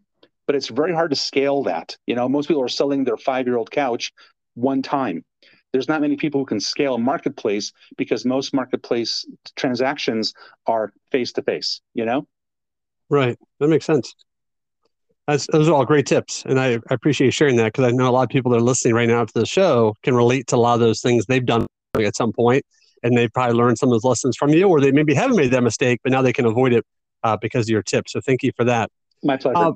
but 0.48 0.56
it's 0.56 0.68
very 0.68 0.94
hard 0.94 1.12
to 1.12 1.16
scale 1.16 1.64
that. 1.64 1.98
You 2.06 2.16
know, 2.16 2.28
most 2.30 2.48
people 2.48 2.64
are 2.64 2.70
selling 2.70 3.04
their 3.04 3.18
five 3.18 3.48
year 3.48 3.58
old 3.58 3.72
couch 3.72 4.14
one 4.56 4.82
time. 4.82 5.24
There's 5.72 5.88
not 5.88 6.02
many 6.02 6.18
people 6.18 6.42
who 6.42 6.46
can 6.46 6.60
scale 6.60 6.96
a 6.96 7.00
marketplace 7.00 7.72
because 7.98 8.26
most 8.26 8.54
marketplace 8.54 9.26
transactions 9.56 10.34
are 10.68 10.92
face 11.12 11.32
to 11.34 11.42
face. 11.42 11.82
You 11.94 12.06
know, 12.06 12.28
right? 13.10 13.38
That 13.60 13.70
makes 13.70 13.86
sense. 13.86 14.14
That's, 15.28 15.48
those 15.48 15.70
are 15.70 15.74
all 15.74 15.86
great 15.86 16.08
tips, 16.08 16.44
and 16.46 16.60
I, 16.60 16.74
I 16.74 16.94
appreciate 16.94 17.28
you 17.28 17.32
sharing 17.32 17.56
that 17.58 17.72
because 17.72 17.86
I 17.86 17.92
know 17.92 18.10
a 18.10 18.12
lot 18.12 18.24
of 18.24 18.30
people 18.30 18.52
that 18.52 18.58
are 18.58 18.62
listening 18.62 18.96
right 18.96 19.08
now 19.08 19.24
to 19.24 19.34
the 19.34 19.46
show 19.46 19.96
can 20.04 20.16
relate 20.16 20.48
to 20.48 20.56
a 20.56 20.58
lot 20.58 20.74
of 20.74 20.80
those 20.80 21.00
things 21.00 21.26
they've 21.26 21.46
done 21.46 21.68
at 21.96 22.16
some 22.16 22.34
point 22.34 22.66
and 23.04 23.18
they've 23.18 23.32
probably 23.34 23.56
learned 23.56 23.78
some 23.78 23.90
of 23.90 23.94
those 23.94 24.04
lessons 24.04 24.38
from 24.38 24.50
you, 24.50 24.68
or 24.68 24.80
they 24.80 24.92
maybe 24.92 25.14
haven't 25.14 25.38
made 25.38 25.52
that 25.52 25.64
mistake, 25.64 26.00
but 26.04 26.12
now 26.12 26.22
they 26.22 26.34
can 26.34 26.46
avoid 26.46 26.74
it 26.74 26.86
uh, 27.24 27.38
because 27.38 27.66
of 27.66 27.70
your 27.70 27.84
tips. 27.84 28.14
So 28.14 28.22
thank 28.22 28.44
you 28.44 28.52
for 28.56 28.64
that. 28.66 28.90
My 29.24 29.38
pleasure. 29.38 29.58
Uh, 29.58 29.72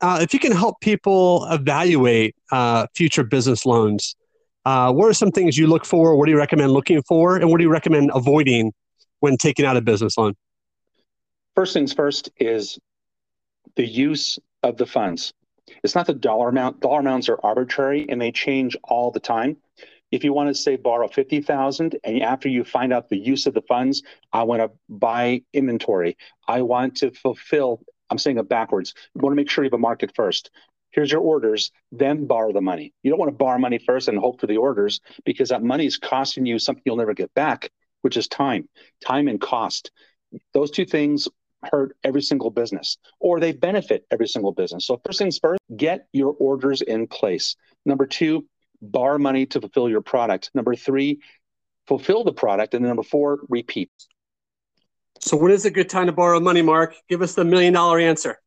uh, 0.00 0.18
if 0.20 0.34
you 0.34 0.40
can 0.40 0.52
help 0.52 0.80
people 0.80 1.46
evaluate 1.50 2.34
uh, 2.50 2.86
future 2.94 3.22
business 3.22 3.64
loans, 3.64 4.16
uh, 4.64 4.92
what 4.92 5.06
are 5.06 5.14
some 5.14 5.30
things 5.30 5.56
you 5.56 5.66
look 5.66 5.84
for? 5.84 6.16
What 6.16 6.26
do 6.26 6.32
you 6.32 6.38
recommend 6.38 6.72
looking 6.72 7.02
for? 7.02 7.36
And 7.36 7.50
what 7.50 7.58
do 7.58 7.64
you 7.64 7.70
recommend 7.70 8.10
avoiding 8.14 8.72
when 9.20 9.36
taking 9.36 9.64
out 9.64 9.76
a 9.76 9.80
business 9.80 10.18
loan? 10.18 10.34
First 11.54 11.72
things 11.72 11.92
first 11.92 12.30
is 12.38 12.78
the 13.76 13.86
use 13.86 14.38
of 14.62 14.76
the 14.76 14.86
funds. 14.86 15.32
It's 15.84 15.94
not 15.94 16.06
the 16.06 16.14
dollar 16.14 16.48
amount. 16.48 16.80
Dollar 16.80 17.00
amounts 17.00 17.28
are 17.28 17.38
arbitrary 17.42 18.06
and 18.08 18.20
they 18.20 18.32
change 18.32 18.76
all 18.84 19.10
the 19.10 19.20
time 19.20 19.56
if 20.12 20.22
you 20.22 20.32
want 20.32 20.48
to 20.48 20.54
say 20.54 20.76
borrow 20.76 21.08
50,000 21.08 21.96
and 22.04 22.22
after 22.22 22.48
you 22.48 22.62
find 22.62 22.92
out 22.92 23.08
the 23.08 23.16
use 23.16 23.46
of 23.46 23.54
the 23.54 23.62
funds, 23.62 24.02
I 24.32 24.42
want 24.42 24.60
to 24.60 24.70
buy 24.88 25.42
inventory. 25.54 26.18
I 26.46 26.62
want 26.62 26.96
to 26.98 27.10
fulfill, 27.10 27.80
I'm 28.10 28.18
saying 28.18 28.38
it 28.38 28.48
backwards. 28.48 28.94
You 29.14 29.22
want 29.22 29.32
to 29.32 29.36
make 29.36 29.50
sure 29.50 29.64
you 29.64 29.70
have 29.70 29.78
a 29.78 29.78
market 29.78 30.12
first. 30.14 30.50
Here's 30.90 31.10
your 31.10 31.22
orders, 31.22 31.72
then 31.90 32.26
borrow 32.26 32.52
the 32.52 32.60
money. 32.60 32.92
You 33.02 33.10
don't 33.10 33.18
want 33.18 33.30
to 33.30 33.36
borrow 33.36 33.58
money 33.58 33.78
first 33.78 34.08
and 34.08 34.18
hope 34.18 34.38
for 34.38 34.46
the 34.46 34.58
orders 34.58 35.00
because 35.24 35.48
that 35.48 35.62
money 35.62 35.86
is 35.86 35.96
costing 35.96 36.44
you 36.44 36.58
something 36.58 36.82
you'll 36.84 36.96
never 36.96 37.14
get 37.14 37.32
back, 37.32 37.70
which 38.02 38.18
is 38.18 38.28
time, 38.28 38.68
time 39.04 39.26
and 39.26 39.40
cost. 39.40 39.90
Those 40.52 40.70
two 40.70 40.84
things 40.84 41.26
hurt 41.70 41.96
every 42.04 42.20
single 42.20 42.50
business 42.50 42.98
or 43.20 43.40
they 43.40 43.52
benefit 43.52 44.04
every 44.10 44.26
single 44.26 44.52
business. 44.52 44.86
So 44.86 45.00
first 45.06 45.18
things 45.18 45.38
first, 45.38 45.60
get 45.76 46.06
your 46.12 46.34
orders 46.38 46.82
in 46.82 47.06
place. 47.06 47.56
Number 47.86 48.06
two, 48.06 48.46
borrow 48.82 49.18
money 49.18 49.46
to 49.46 49.60
fulfill 49.60 49.88
your 49.88 50.02
product. 50.02 50.50
Number 50.54 50.74
three, 50.74 51.20
fulfill 51.86 52.24
the 52.24 52.32
product. 52.32 52.74
And 52.74 52.84
number 52.84 53.02
four, 53.02 53.40
repeat. 53.48 53.90
So, 55.20 55.36
when 55.36 55.52
is 55.52 55.64
a 55.64 55.70
good 55.70 55.88
time 55.88 56.06
to 56.06 56.12
borrow 56.12 56.40
money, 56.40 56.62
Mark? 56.62 56.96
Give 57.08 57.22
us 57.22 57.34
the 57.34 57.44
million 57.44 57.72
dollar 57.72 58.00
answer. 58.00 58.40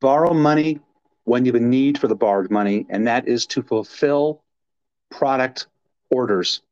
Borrow 0.00 0.34
money 0.34 0.80
when 1.22 1.44
you 1.44 1.52
have 1.52 1.62
a 1.62 1.64
need 1.64 1.98
for 1.98 2.08
the 2.08 2.16
borrowed 2.16 2.50
money, 2.50 2.84
and 2.90 3.06
that 3.06 3.28
is 3.28 3.46
to 3.46 3.62
fulfill 3.62 4.42
product 5.10 5.68
orders. 6.10 6.62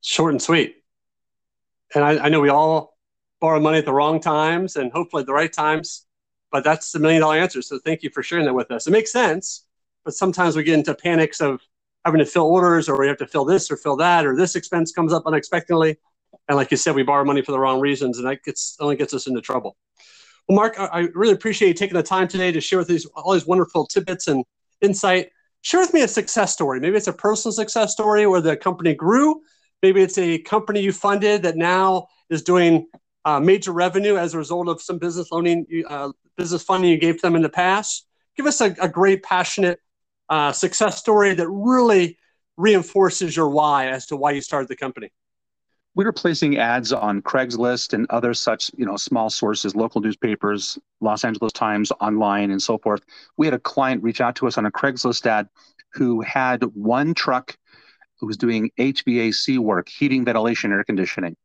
Short 0.00 0.32
and 0.32 0.40
sweet. 0.40 0.76
And 1.94 2.04
I, 2.04 2.26
I 2.26 2.28
know 2.28 2.40
we 2.40 2.48
all 2.48 2.96
borrow 3.40 3.60
money 3.60 3.78
at 3.78 3.84
the 3.84 3.92
wrong 3.92 4.20
times 4.20 4.76
and 4.76 4.92
hopefully 4.92 5.22
at 5.22 5.26
the 5.26 5.32
right 5.32 5.52
times 5.52 6.06
but 6.50 6.64
that's 6.64 6.92
the 6.92 6.98
million 6.98 7.20
dollar 7.20 7.36
answer. 7.36 7.62
So 7.62 7.78
thank 7.78 8.02
you 8.02 8.10
for 8.10 8.22
sharing 8.22 8.46
that 8.46 8.54
with 8.54 8.70
us. 8.70 8.86
It 8.86 8.90
makes 8.90 9.12
sense, 9.12 9.64
but 10.04 10.14
sometimes 10.14 10.56
we 10.56 10.62
get 10.62 10.74
into 10.74 10.94
panics 10.94 11.40
of 11.40 11.60
having 12.04 12.20
to 12.20 12.26
fill 12.26 12.46
orders 12.46 12.88
or 12.88 12.98
we 12.98 13.08
have 13.08 13.18
to 13.18 13.26
fill 13.26 13.44
this 13.44 13.70
or 13.70 13.76
fill 13.76 13.96
that 13.96 14.24
or 14.24 14.36
this 14.36 14.56
expense 14.56 14.92
comes 14.92 15.12
up 15.12 15.24
unexpectedly. 15.26 15.96
And 16.48 16.56
like 16.56 16.70
you 16.70 16.76
said, 16.76 16.94
we 16.94 17.02
borrow 17.02 17.24
money 17.24 17.42
for 17.42 17.52
the 17.52 17.58
wrong 17.58 17.80
reasons 17.80 18.18
and 18.18 18.26
that 18.26 18.42
gets 18.42 18.76
only 18.80 18.96
gets 18.96 19.12
us 19.14 19.26
into 19.26 19.40
trouble. 19.40 19.76
Well, 20.48 20.56
Mark, 20.56 20.78
I 20.78 21.08
really 21.14 21.34
appreciate 21.34 21.68
you 21.68 21.74
taking 21.74 21.96
the 21.96 22.02
time 22.02 22.26
today 22.26 22.50
to 22.52 22.60
share 22.60 22.78
with 22.78 22.88
these 22.88 23.04
all 23.14 23.32
these 23.32 23.46
wonderful 23.46 23.86
tidbits 23.86 24.28
and 24.28 24.44
insight. 24.80 25.30
Share 25.60 25.80
with 25.80 25.92
me 25.92 26.02
a 26.02 26.08
success 26.08 26.52
story. 26.52 26.80
Maybe 26.80 26.96
it's 26.96 27.08
a 27.08 27.12
personal 27.12 27.52
success 27.52 27.92
story 27.92 28.26
where 28.26 28.40
the 28.40 28.56
company 28.56 28.94
grew. 28.94 29.42
Maybe 29.82 30.02
it's 30.02 30.16
a 30.16 30.38
company 30.38 30.80
you 30.80 30.92
funded 30.92 31.42
that 31.42 31.56
now 31.56 32.06
is 32.30 32.42
doing 32.42 32.86
uh, 33.28 33.38
major 33.38 33.72
revenue 33.72 34.16
as 34.16 34.32
a 34.32 34.38
result 34.38 34.68
of 34.68 34.80
some 34.80 34.96
business 34.96 35.30
loaning, 35.30 35.66
uh, 35.86 36.10
business 36.38 36.62
funding 36.62 36.90
you 36.90 36.96
gave 36.96 37.16
to 37.16 37.22
them 37.22 37.36
in 37.36 37.42
the 37.42 37.48
past. 37.50 38.06
Give 38.36 38.46
us 38.46 38.62
a, 38.62 38.74
a 38.80 38.88
great, 38.88 39.22
passionate 39.22 39.80
uh, 40.30 40.52
success 40.52 40.96
story 40.98 41.34
that 41.34 41.46
really 41.46 42.16
reinforces 42.56 43.36
your 43.36 43.50
why 43.50 43.88
as 43.88 44.06
to 44.06 44.16
why 44.16 44.30
you 44.30 44.40
started 44.40 44.68
the 44.68 44.76
company. 44.76 45.10
We 45.94 46.06
were 46.06 46.12
placing 46.12 46.56
ads 46.56 46.90
on 46.90 47.20
Craigslist 47.20 47.92
and 47.92 48.06
other 48.08 48.32
such, 48.32 48.70
you 48.78 48.86
know, 48.86 48.96
small 48.96 49.28
sources, 49.28 49.76
local 49.76 50.00
newspapers, 50.00 50.78
Los 51.02 51.22
Angeles 51.22 51.52
Times, 51.52 51.92
online, 52.00 52.50
and 52.50 52.62
so 52.62 52.78
forth. 52.78 53.02
We 53.36 53.46
had 53.46 53.52
a 53.52 53.58
client 53.58 54.02
reach 54.02 54.22
out 54.22 54.36
to 54.36 54.46
us 54.46 54.56
on 54.56 54.64
a 54.64 54.70
Craigslist 54.70 55.26
ad 55.26 55.48
who 55.92 56.22
had 56.22 56.62
one 56.74 57.12
truck 57.12 57.58
who 58.20 58.26
was 58.26 58.38
doing 58.38 58.70
HVAC 58.78 59.58
work, 59.58 59.90
heating, 59.90 60.24
ventilation, 60.24 60.72
air 60.72 60.82
conditioning 60.82 61.36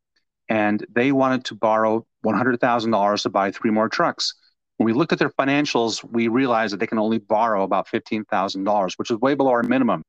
and 0.50 0.86
they 0.94 1.12
wanted 1.12 1.46
to 1.46 1.56
borrow 1.56 2.06
$100,000 2.26 3.22
to 3.22 3.30
buy 3.30 3.52
three 3.52 3.72
more 3.72 3.90
trucks. 3.90 4.34
When 4.78 4.86
we 4.86 4.94
looked 4.94 5.14
at 5.14 5.20
their 5.20 5.30
financials, 5.30 6.04
we 6.04 6.28
realized 6.28 6.74
that 6.74 6.80
they 6.80 6.88
can 6.88 7.00
only 7.00 7.20
borrow 7.20 7.64
about 7.64 7.88
$15,000, 7.88 8.94
which 8.98 9.12
is 9.12 9.18
way 9.18 9.36
below 9.36 9.52
our 9.52 9.64
minimum. 9.64 10.04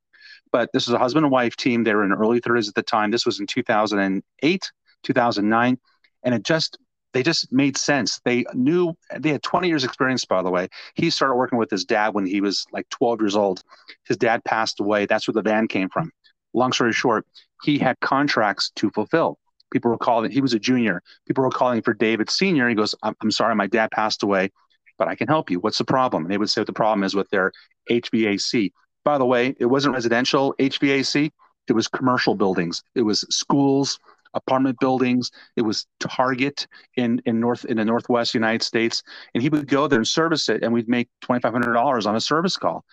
But 0.53 0.71
this 0.73 0.87
is 0.89 0.95
a 0.95 0.99
husband 0.99 1.27
and 1.27 1.33
wife 1.33 1.57
team. 1.57 1.85
They 1.85 1.95
were 1.95 2.05
in 2.05 2.13
early 2.13 2.41
30s 2.41 2.69
at 2.69 2.75
the 2.75 2.83
time. 2.83 3.11
This 3.11 3.27
was 3.27 3.41
in 3.41 3.47
2008, 3.47 4.73
2009. 5.03 5.79
And 6.23 6.35
it 6.35 6.43
just, 6.45 6.79
they 7.13 7.23
just 7.23 7.53
made 7.53 7.77
sense. 7.77 8.21
They 8.25 8.45
knew, 8.55 8.95
they 9.19 9.31
had 9.31 9.43
20 9.43 9.69
years 9.69 9.85
experience, 9.85 10.25
by 10.25 10.43
the 10.43 10.51
way. 10.51 10.69
He 10.95 11.11
started 11.11 11.35
working 11.35 11.59
with 11.59 11.71
his 11.71 11.85
dad 11.85 12.15
when 12.15 12.27
he 12.27 12.41
was 12.41 12.65
like 12.73 12.89
12 12.91 13.21
years 13.21 13.37
old. 13.37 13.63
His 14.07 14.17
dad 14.17 14.45
passed 14.45 14.81
away. 14.81 15.07
That's 15.07 15.29
where 15.29 15.35
the 15.35 15.43
van 15.43 15.69
came 15.69 15.89
from. 15.89 16.11
Long 16.55 16.73
story 16.73 16.93
short, 16.93 17.27
he 17.63 17.79
had 17.79 17.99
contracts 18.01 18.71
to 18.77 18.91
fulfill. 18.91 19.39
People 19.73 19.91
were 19.91 19.99
calling, 19.99 20.31
he 20.31 20.41
was 20.41 20.55
a 20.55 20.59
junior. 20.59 21.03
People 21.27 21.45
were 21.45 21.51
calling 21.51 21.83
for 21.83 21.95
David 21.95 22.31
Sr. 22.31 22.69
He 22.69 22.75
goes, 22.75 22.95
I'm, 23.03 23.15
I'm 23.21 23.31
sorry, 23.31 23.55
my 23.55 23.67
dad 23.67 23.91
passed 23.91 24.23
away, 24.23 24.51
but 24.99 25.09
I 25.09 25.15
can 25.15 25.29
help 25.29 25.51
you. 25.51 25.61
What's 25.61 25.79
the 25.79 25.85
problem? 25.85 26.25
And 26.25 26.33
they 26.33 26.39
would 26.39 26.51
say 26.51 26.61
what 26.61 26.67
the 26.67 26.73
problem 26.73 27.05
is 27.05 27.15
with 27.15 27.29
their 27.31 27.53
HVAC. 27.91 28.73
By 29.05 29.19
the 29.19 29.27
way, 29.27 29.55
it 29.59 29.67
wasn't 29.67 29.95
residential 29.95 30.55
HVAC, 30.59 31.31
it 31.67 31.73
was 31.73 31.89
commercial 31.89 32.35
buildings, 32.35 32.83
it 32.95 33.03
was 33.03 33.25
schools, 33.31 33.99
apartment 34.35 34.79
buildings. 34.81 35.31
It 35.57 35.63
was 35.63 35.87
Target 36.01 36.67
in 36.97 37.23
in 37.25 37.41
north 37.41 37.65
in 37.65 37.77
the 37.77 37.85
northwest 37.85 38.35
United 38.35 38.63
States, 38.63 39.03
and 39.33 39.43
he 39.43 39.49
would 39.49 39.69
go 39.69 39.87
there 39.87 40.01
and 40.01 40.09
service 40.09 40.49
it, 40.49 40.63
and 40.63 40.73
we'd 40.73 40.89
make 40.89 41.09
twenty 41.21 41.41
five 41.41 41.53
hundred 41.53 41.73
dollars 41.73 42.05
on 42.05 42.17
a 42.17 42.21
service 42.21 42.57
call 42.57 42.85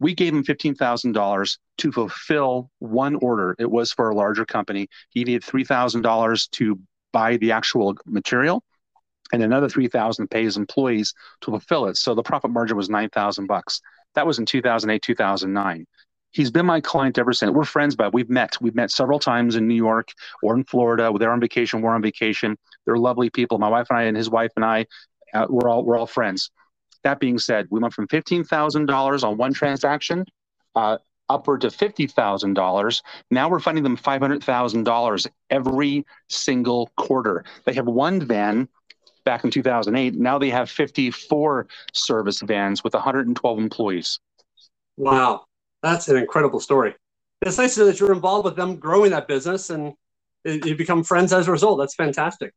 we 0.00 0.14
gave 0.14 0.32
him 0.32 0.44
$15,000 0.44 1.58
to 1.78 1.92
fulfill 1.92 2.70
one 2.78 3.16
order. 3.16 3.54
It 3.58 3.70
was 3.70 3.92
for 3.92 4.10
a 4.10 4.14
larger 4.14 4.44
company. 4.44 4.88
He 5.10 5.24
needed 5.24 5.42
$3,000 5.42 6.50
to 6.50 6.80
buy 7.12 7.36
the 7.36 7.52
actual 7.52 7.96
material 8.06 8.62
and 9.32 9.42
another 9.42 9.68
3000 9.68 10.24
to 10.24 10.28
pay 10.28 10.44
his 10.44 10.56
employees 10.56 11.14
to 11.42 11.50
fulfill 11.50 11.86
it. 11.86 11.96
So 11.96 12.14
the 12.14 12.22
profit 12.22 12.50
margin 12.50 12.76
was 12.76 12.88
9,000 12.88 13.46
bucks. 13.46 13.80
That 14.14 14.26
was 14.26 14.38
in 14.38 14.46
2008, 14.46 15.02
2009. 15.02 15.86
He's 16.30 16.50
been 16.50 16.66
my 16.66 16.80
client 16.80 17.18
ever 17.18 17.32
since. 17.32 17.52
We're 17.52 17.64
friends, 17.64 17.96
but 17.96 18.12
we've 18.12 18.28
met. 18.28 18.56
We've 18.60 18.74
met 18.74 18.90
several 18.90 19.18
times 19.18 19.56
in 19.56 19.66
New 19.66 19.74
York 19.74 20.12
or 20.42 20.54
in 20.54 20.64
Florida. 20.64 21.10
They're 21.18 21.32
on 21.32 21.40
vacation. 21.40 21.80
We're 21.80 21.94
on 21.94 22.02
vacation. 22.02 22.56
They're 22.84 22.98
lovely 22.98 23.30
people. 23.30 23.58
My 23.58 23.68
wife 23.68 23.86
and 23.90 23.98
I, 23.98 24.02
and 24.04 24.16
his 24.16 24.28
wife 24.28 24.52
and 24.56 24.64
I, 24.64 24.86
uh, 25.32 25.46
we're 25.48 25.68
all 25.68 25.84
we're 25.84 25.96
all 25.96 26.06
friends. 26.06 26.50
That 27.04 27.20
being 27.20 27.38
said, 27.38 27.66
we 27.70 27.80
went 27.80 27.94
from 27.94 28.08
fifteen 28.08 28.44
thousand 28.44 28.86
dollars 28.86 29.24
on 29.24 29.36
one 29.36 29.52
transaction 29.52 30.24
uh, 30.74 30.98
upward 31.28 31.60
to 31.62 31.68
$50,000. 31.68 33.02
Now 33.30 33.48
we're 33.48 33.60
funding 33.60 33.84
them 33.84 33.96
$500,000 33.96 35.26
every 35.50 36.06
single 36.28 36.90
quarter. 36.96 37.44
They 37.64 37.74
have 37.74 37.86
one 37.86 38.20
van 38.20 38.68
back 39.24 39.44
in 39.44 39.50
2008. 39.50 40.14
Now 40.14 40.38
they 40.38 40.50
have 40.50 40.70
54 40.70 41.66
service 41.92 42.40
vans 42.40 42.82
with 42.82 42.94
112 42.94 43.58
employees. 43.58 44.20
Wow, 44.96 45.44
that's 45.82 46.08
an 46.08 46.16
incredible 46.16 46.60
story. 46.60 46.94
It's 47.42 47.58
nice 47.58 47.74
to 47.74 47.80
know 47.80 47.86
that 47.86 48.00
you're 48.00 48.12
involved 48.12 48.46
with 48.46 48.56
them 48.56 48.76
growing 48.76 49.10
that 49.12 49.28
business 49.28 49.70
and 49.70 49.94
you 50.44 50.76
become 50.76 51.04
friends 51.04 51.32
as 51.32 51.46
a 51.46 51.52
result. 51.52 51.78
That's 51.78 51.94
fantastic. 51.94 52.52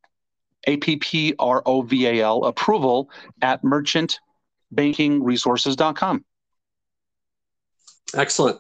a-P-P-R-O-V-A-L, 0.67 2.45
approval 2.45 3.11
at 3.43 3.62
merchantbankingresources.com. 3.62 6.25
Excellent. 8.14 8.59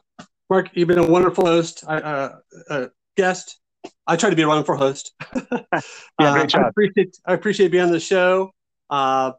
Mark, 0.48 0.70
you've 0.74 0.88
been 0.88 0.98
a 0.98 1.06
wonderful 1.06 1.46
host, 1.46 1.84
uh, 1.86 2.30
uh, 2.68 2.88
guest. 3.16 3.60
I 4.06 4.16
try 4.16 4.28
to 4.30 4.36
be 4.36 4.42
a 4.42 4.48
wonderful 4.48 4.76
host. 4.76 5.12
yeah, 5.52 5.80
great 6.18 6.48
job. 6.48 6.62
Uh, 6.62 6.64
I 6.64 6.68
appreciate, 6.68 7.16
I 7.26 7.34
appreciate 7.34 7.70
being 7.70 7.84
on 7.84 7.92
the 7.92 8.00
show. 8.00 8.50
Uh, 8.88 9.32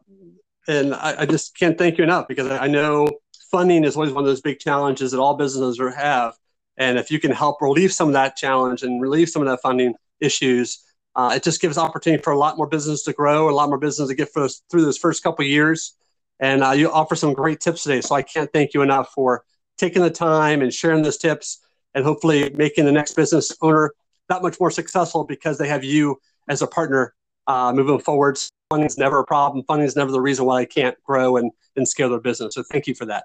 and 0.68 0.94
I, 0.94 1.16
I, 1.20 1.26
just 1.26 1.58
can't 1.58 1.76
thank 1.76 1.98
you 1.98 2.04
enough 2.04 2.28
because 2.28 2.50
I 2.50 2.68
know 2.68 3.08
funding 3.50 3.84
is 3.84 3.96
always 3.96 4.12
one 4.12 4.24
of 4.24 4.28
those 4.28 4.40
big 4.40 4.58
challenges 4.58 5.10
that 5.10 5.20
all 5.20 5.36
businesses 5.36 5.78
have. 5.94 6.34
And 6.78 6.98
if 6.98 7.10
you 7.10 7.20
can 7.20 7.30
help 7.30 7.60
relieve 7.60 7.92
some 7.92 8.08
of 8.08 8.14
that 8.14 8.36
challenge 8.36 8.82
and 8.82 9.02
relieve 9.02 9.28
some 9.28 9.42
of 9.42 9.48
that 9.48 9.60
funding 9.60 9.94
issues, 10.20 10.82
uh, 11.14 11.32
it 11.34 11.42
just 11.42 11.60
gives 11.60 11.78
opportunity 11.78 12.22
for 12.22 12.32
a 12.32 12.38
lot 12.38 12.56
more 12.56 12.66
business 12.66 13.02
to 13.04 13.12
grow, 13.12 13.48
a 13.48 13.52
lot 13.52 13.68
more 13.68 13.78
business 13.78 14.08
to 14.08 14.14
get 14.14 14.32
those, 14.34 14.62
through 14.70 14.82
those 14.82 14.98
first 14.98 15.22
couple 15.22 15.44
years. 15.44 15.94
And 16.40 16.64
uh, 16.64 16.70
you 16.70 16.90
offer 16.90 17.14
some 17.14 17.34
great 17.34 17.60
tips 17.60 17.82
today. 17.82 18.00
So 18.00 18.14
I 18.14 18.22
can't 18.22 18.52
thank 18.52 18.74
you 18.74 18.82
enough 18.82 19.12
for 19.12 19.44
taking 19.78 20.02
the 20.02 20.10
time 20.10 20.62
and 20.62 20.72
sharing 20.72 21.02
those 21.02 21.18
tips 21.18 21.60
and 21.94 22.04
hopefully 22.04 22.50
making 22.50 22.84
the 22.84 22.92
next 22.92 23.14
business 23.14 23.54
owner 23.60 23.92
that 24.28 24.42
much 24.42 24.58
more 24.58 24.70
successful 24.70 25.24
because 25.24 25.58
they 25.58 25.68
have 25.68 25.84
you 25.84 26.18
as 26.48 26.62
a 26.62 26.66
partner 26.66 27.14
uh, 27.46 27.72
moving 27.74 27.98
forward. 27.98 28.38
Funding 28.70 28.86
is 28.86 28.96
never 28.96 29.18
a 29.18 29.24
problem. 29.24 29.64
Funding 29.66 29.86
is 29.86 29.96
never 29.96 30.10
the 30.10 30.20
reason 30.20 30.46
why 30.46 30.62
they 30.62 30.66
can't 30.66 30.96
grow 31.04 31.36
and, 31.36 31.50
and 31.76 31.86
scale 31.86 32.08
their 32.08 32.20
business. 32.20 32.54
So 32.54 32.62
thank 32.70 32.86
you 32.86 32.94
for 32.94 33.04
that. 33.06 33.24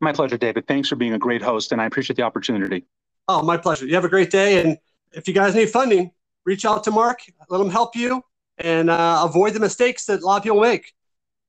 My 0.00 0.12
pleasure, 0.12 0.36
David. 0.36 0.66
Thanks 0.66 0.88
for 0.88 0.96
being 0.96 1.12
a 1.12 1.18
great 1.18 1.42
host, 1.42 1.70
and 1.70 1.80
I 1.80 1.86
appreciate 1.86 2.16
the 2.16 2.22
opportunity. 2.22 2.84
Oh, 3.28 3.42
my 3.42 3.56
pleasure. 3.56 3.86
You 3.86 3.94
have 3.94 4.04
a 4.04 4.08
great 4.08 4.30
day. 4.30 4.60
And 4.60 4.78
if 5.12 5.28
you 5.28 5.34
guys 5.34 5.54
need 5.54 5.70
funding, 5.70 6.10
reach 6.44 6.64
out 6.64 6.84
to 6.84 6.90
Mark, 6.90 7.20
let 7.48 7.60
him 7.60 7.70
help 7.70 7.94
you, 7.96 8.22
and 8.58 8.90
uh, 8.90 9.22
avoid 9.24 9.54
the 9.54 9.60
mistakes 9.60 10.04
that 10.06 10.22
a 10.22 10.26
lot 10.26 10.38
of 10.38 10.42
people 10.42 10.60
make. 10.60 10.92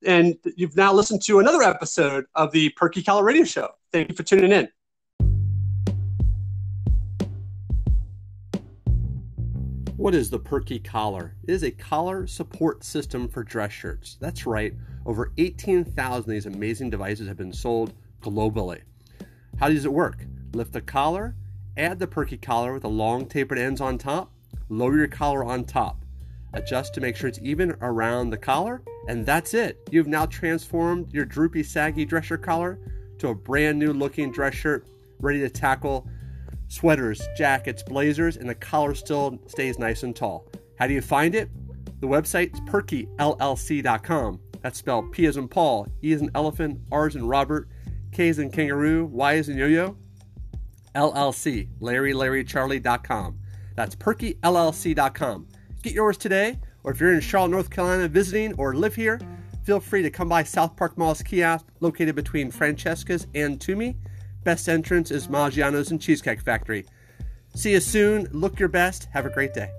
And 0.04 0.36
you've 0.56 0.76
now 0.76 0.92
listened 0.92 1.22
to 1.22 1.38
another 1.38 1.62
episode 1.62 2.26
of 2.34 2.52
the 2.52 2.70
Perky 2.70 3.02
Collar 3.02 3.24
Radio 3.24 3.44
Show. 3.44 3.70
Thank 3.92 4.10
you 4.10 4.14
for 4.14 4.22
tuning 4.22 4.52
in. 4.52 4.68
What 9.96 10.14
is 10.14 10.28
the 10.28 10.38
Perky 10.38 10.78
Collar? 10.78 11.34
It 11.44 11.50
is 11.50 11.62
a 11.62 11.70
collar 11.70 12.26
support 12.26 12.84
system 12.84 13.28
for 13.28 13.42
dress 13.42 13.72
shirts. 13.72 14.18
That's 14.20 14.44
right, 14.44 14.74
over 15.06 15.32
18,000 15.38 16.18
of 16.18 16.26
these 16.26 16.46
amazing 16.46 16.90
devices 16.90 17.26
have 17.26 17.38
been 17.38 17.52
sold 17.52 17.94
globally. 18.20 18.82
How 19.58 19.68
does 19.70 19.86
it 19.86 19.92
work? 19.92 20.26
Lift 20.52 20.72
the 20.72 20.82
collar, 20.82 21.36
add 21.76 21.98
the 21.98 22.06
Perky 22.06 22.36
collar 22.36 22.74
with 22.74 22.82
the 22.82 22.88
long 22.90 23.26
tapered 23.26 23.58
ends 23.58 23.80
on 23.80 23.96
top, 23.96 24.33
lower 24.68 24.96
your 24.96 25.08
collar 25.08 25.44
on 25.44 25.64
top. 25.64 26.04
Adjust 26.54 26.94
to 26.94 27.00
make 27.00 27.16
sure 27.16 27.28
it's 27.28 27.40
even 27.42 27.74
around 27.80 28.30
the 28.30 28.36
collar, 28.36 28.82
and 29.08 29.26
that's 29.26 29.54
it. 29.54 29.88
You've 29.90 30.06
now 30.06 30.26
transformed 30.26 31.12
your 31.12 31.24
droopy, 31.24 31.62
saggy 31.62 32.04
dress 32.04 32.26
shirt 32.26 32.42
collar 32.42 32.78
to 33.18 33.28
a 33.28 33.34
brand 33.34 33.78
new 33.78 33.92
looking 33.92 34.30
dress 34.30 34.54
shirt 34.54 34.86
ready 35.20 35.40
to 35.40 35.50
tackle 35.50 36.06
sweaters, 36.68 37.26
jackets, 37.36 37.82
blazers, 37.82 38.36
and 38.36 38.48
the 38.48 38.54
collar 38.54 38.94
still 38.94 39.38
stays 39.46 39.78
nice 39.78 40.02
and 40.02 40.14
tall. 40.14 40.46
How 40.78 40.86
do 40.86 40.94
you 40.94 41.02
find 41.02 41.34
it? 41.34 41.50
The 42.00 42.06
website 42.06 42.54
is 42.54 42.60
perkyllc.com. 42.60 44.40
That's 44.60 44.78
spelled 44.78 45.12
P 45.12 45.26
as 45.26 45.36
in 45.36 45.48
Paul, 45.48 45.88
E 46.02 46.12
as 46.12 46.22
in 46.22 46.30
elephant, 46.34 46.80
R 46.90 47.06
as 47.06 47.16
in 47.16 47.26
Robert, 47.26 47.68
K 48.12 48.28
as 48.28 48.38
in 48.38 48.50
kangaroo, 48.50 49.06
Y 49.06 49.36
as 49.36 49.48
in 49.48 49.58
yo-yo, 49.58 49.96
LLC, 50.94 51.68
LarryLarryCharlie.com. 51.80 53.38
That's 53.74 53.94
perkyllc.com. 53.94 55.48
Get 55.82 55.92
yours 55.92 56.16
today, 56.16 56.58
or 56.82 56.92
if 56.92 57.00
you're 57.00 57.12
in 57.12 57.20
Charlotte, 57.20 57.50
North 57.50 57.70
Carolina 57.70 58.08
visiting 58.08 58.54
or 58.54 58.74
live 58.74 58.94
here, 58.94 59.20
feel 59.64 59.80
free 59.80 60.02
to 60.02 60.10
come 60.10 60.28
by 60.28 60.42
South 60.42 60.76
Park 60.76 60.96
Mall's 60.96 61.22
kiosk 61.22 61.66
located 61.80 62.14
between 62.14 62.50
Francesca's 62.50 63.26
and 63.34 63.58
Tumi. 63.58 63.96
Best 64.44 64.68
entrance 64.68 65.10
is 65.10 65.28
Maggiano's 65.28 65.90
and 65.90 66.00
Cheesecake 66.00 66.40
Factory. 66.40 66.84
See 67.54 67.72
you 67.72 67.80
soon. 67.80 68.28
Look 68.32 68.58
your 68.58 68.68
best. 68.68 69.08
Have 69.12 69.26
a 69.26 69.30
great 69.30 69.54
day. 69.54 69.70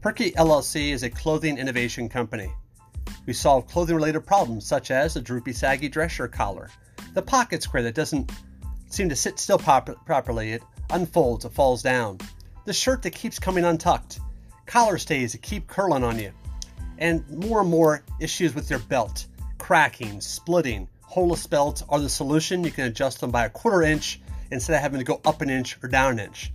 Perky 0.00 0.30
LLC 0.32 0.92
is 0.92 1.02
a 1.02 1.10
clothing 1.10 1.58
innovation 1.58 2.08
company. 2.08 2.50
We 3.26 3.34
solve 3.34 3.66
clothing 3.66 3.96
related 3.96 4.20
problems 4.20 4.66
such 4.66 4.90
as 4.90 5.12
the 5.12 5.20
droopy, 5.20 5.52
saggy 5.52 5.90
dress 5.90 6.12
shirt 6.12 6.32
collar, 6.32 6.70
the 7.12 7.20
pocket 7.20 7.62
square 7.62 7.82
that 7.82 7.94
doesn't 7.94 8.32
seem 8.88 9.10
to 9.10 9.16
sit 9.16 9.38
still 9.38 9.58
pop- 9.58 10.06
properly, 10.06 10.52
it 10.52 10.62
unfolds, 10.88 11.44
it 11.44 11.52
falls 11.52 11.82
down, 11.82 12.16
the 12.64 12.72
shirt 12.72 13.02
that 13.02 13.10
keeps 13.10 13.38
coming 13.38 13.64
untucked, 13.64 14.20
collar 14.64 14.96
stays 14.96 15.32
that 15.32 15.42
keep 15.42 15.66
curling 15.66 16.02
on 16.02 16.18
you, 16.18 16.32
and 16.96 17.28
more 17.28 17.60
and 17.60 17.70
more 17.70 18.02
issues 18.20 18.54
with 18.54 18.70
your 18.70 18.78
belt, 18.78 19.26
cracking, 19.58 20.18
splitting. 20.22 20.88
Holeless 21.02 21.46
belts 21.46 21.82
are 21.90 21.98
the 21.98 22.08
solution. 22.08 22.64
You 22.64 22.70
can 22.70 22.86
adjust 22.86 23.20
them 23.20 23.30
by 23.30 23.44
a 23.44 23.50
quarter 23.50 23.82
inch 23.82 24.20
instead 24.50 24.76
of 24.76 24.80
having 24.80 24.98
to 24.98 25.04
go 25.04 25.20
up 25.26 25.42
an 25.42 25.50
inch 25.50 25.76
or 25.82 25.88
down 25.88 26.12
an 26.12 26.26
inch. 26.26 26.52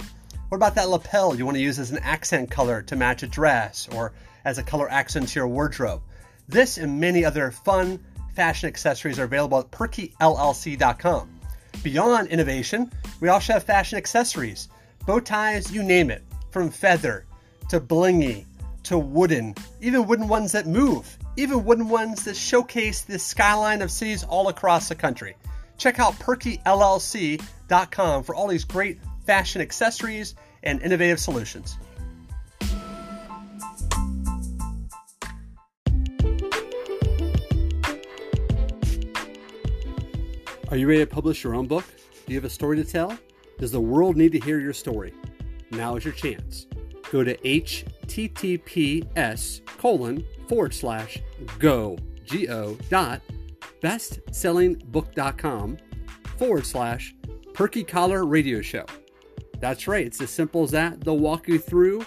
What 0.50 0.58
about 0.58 0.76
that 0.76 0.90
lapel 0.90 1.36
you 1.36 1.44
want 1.44 1.58
to 1.58 1.64
use 1.64 1.80
as 1.80 1.90
an 1.90 1.98
accent 2.04 2.52
color 2.52 2.84
to 2.84 2.96
match 2.96 3.24
a 3.24 3.28
dress 3.28 3.90
or 3.92 4.14
as 4.46 4.60
a 4.60 4.64
color 4.64 4.88
accent 4.92 5.30
to 5.30 5.40
your 5.40 5.48
wardrobe? 5.48 6.04
This 6.48 6.78
and 6.78 7.00
many 7.00 7.26
other 7.26 7.50
fun 7.50 8.00
fashion 8.36 8.68
accessories 8.68 9.18
are 9.18 9.24
available 9.24 9.58
at 9.58 9.72
perkyllc.com. 9.72 11.40
Beyond 11.82 12.28
innovation, 12.28 12.92
we 13.22 13.30
also 13.30 13.54
have 13.54 13.64
fashion 13.64 13.98
accessories, 13.98 14.70
bow 15.08 15.20
ties, 15.20 15.72
you 15.72 15.82
name 15.82 16.12
it, 16.12 16.24
from 16.52 16.70
feather 16.70 17.26
to 17.70 17.80
blingy 17.80 18.46
to 18.84 19.00
wooden, 19.00 19.56
even 19.82 20.06
wooden 20.06 20.28
ones 20.28 20.52
that 20.52 20.68
move, 20.68 21.18
even 21.38 21.66
wooden 21.66 21.90
ones 21.90 22.24
that 22.26 22.36
showcase 22.36 23.02
the 23.02 23.18
skyline 23.18 23.82
of 23.82 23.90
cities 23.90 24.24
all 24.24 24.50
across 24.50 24.90
the 24.90 24.96
country. 24.96 25.36
Check 25.78 26.00
out 26.00 26.14
perkyllc.com 26.20 26.64
for 28.24 28.36
all 28.36 28.48
these 28.48 28.64
great 28.64 29.00
fashion 29.26 29.62
accessories 29.62 30.36
and 30.64 30.82
innovative 30.82 31.20
solutions. 31.20 31.78
Are 40.70 40.78
you 40.78 40.88
ready 40.88 41.02
to 41.02 41.08
publish 41.08 41.44
your 41.44 41.56
own 41.56 41.68
book? 41.68 41.86
Do 42.26 42.34
you 42.34 42.40
have 42.40 42.46
a 42.46 42.50
story 42.50 42.78
to 42.78 42.84
tell? 42.84 43.18
Does 43.60 43.72
the 43.72 43.80
world 43.80 44.18
need 44.18 44.32
to 44.34 44.40
hear 44.40 44.60
your 44.60 44.74
story? 44.74 45.14
Now 45.72 45.96
is 45.96 46.04
your 46.04 46.14
chance. 46.14 46.66
Go 47.12 47.24
to 47.24 47.38
https 47.38 48.68
colon 49.78 50.26
forward 50.50 50.74
slash 50.74 51.20
go 51.60 51.98
go 52.30 52.78
dot 52.90 53.22
bestsellingbook.com 53.82 55.78
forward 56.38 56.66
slash 56.66 57.16
perky 57.54 57.84
collar 57.84 58.26
radio 58.26 58.62
show. 58.62 58.86
That's 59.60 59.88
right, 59.88 60.06
it's 60.06 60.22
as 60.22 60.30
simple 60.30 60.64
as 60.64 60.72
that. 60.72 61.02
They'll 61.02 61.18
walk 61.18 61.48
you 61.48 61.60
through 61.60 62.06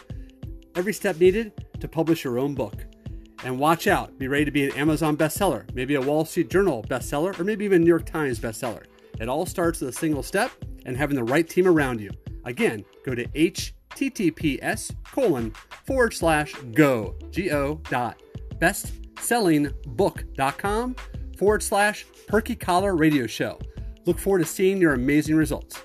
every 0.74 0.92
step 0.92 1.18
needed 1.18 1.52
to 1.80 1.88
publish 1.88 2.24
your 2.24 2.38
own 2.38 2.54
book. 2.54 2.84
And 3.44 3.58
watch 3.58 3.86
out, 3.86 4.18
be 4.18 4.28
ready 4.28 4.44
to 4.44 4.50
be 4.50 4.68
an 4.68 4.76
Amazon 4.76 5.16
bestseller, 5.16 5.72
maybe 5.74 5.94
a 5.94 6.00
Wall 6.00 6.24
Street 6.24 6.50
Journal 6.50 6.84
bestseller, 6.88 7.38
or 7.38 7.44
maybe 7.44 7.64
even 7.64 7.82
New 7.82 7.88
York 7.88 8.06
Times 8.06 8.40
bestseller. 8.40 8.84
It 9.20 9.28
all 9.28 9.46
starts 9.46 9.80
with 9.80 9.90
a 9.90 9.92
single 9.92 10.22
step 10.22 10.50
and 10.86 10.96
having 10.96 11.16
the 11.16 11.24
right 11.24 11.48
team 11.48 11.66
around 11.66 12.00
you. 12.00 12.10
Again, 12.44 12.84
go 13.04 13.14
to 13.14 13.26
https 13.28 14.94
colon 15.04 15.52
forward 15.84 16.14
slash 16.14 16.54
go 16.72 17.16
go 17.32 17.80
dot 17.90 18.20
bestsellingbook.com 18.58 20.96
forward 21.36 21.62
slash 21.62 22.06
perky 22.26 22.56
collar 22.56 22.96
radio 22.96 23.26
show. 23.26 23.58
Look 24.06 24.18
forward 24.18 24.38
to 24.40 24.44
seeing 24.44 24.78
your 24.78 24.94
amazing 24.94 25.36
results. 25.36 25.80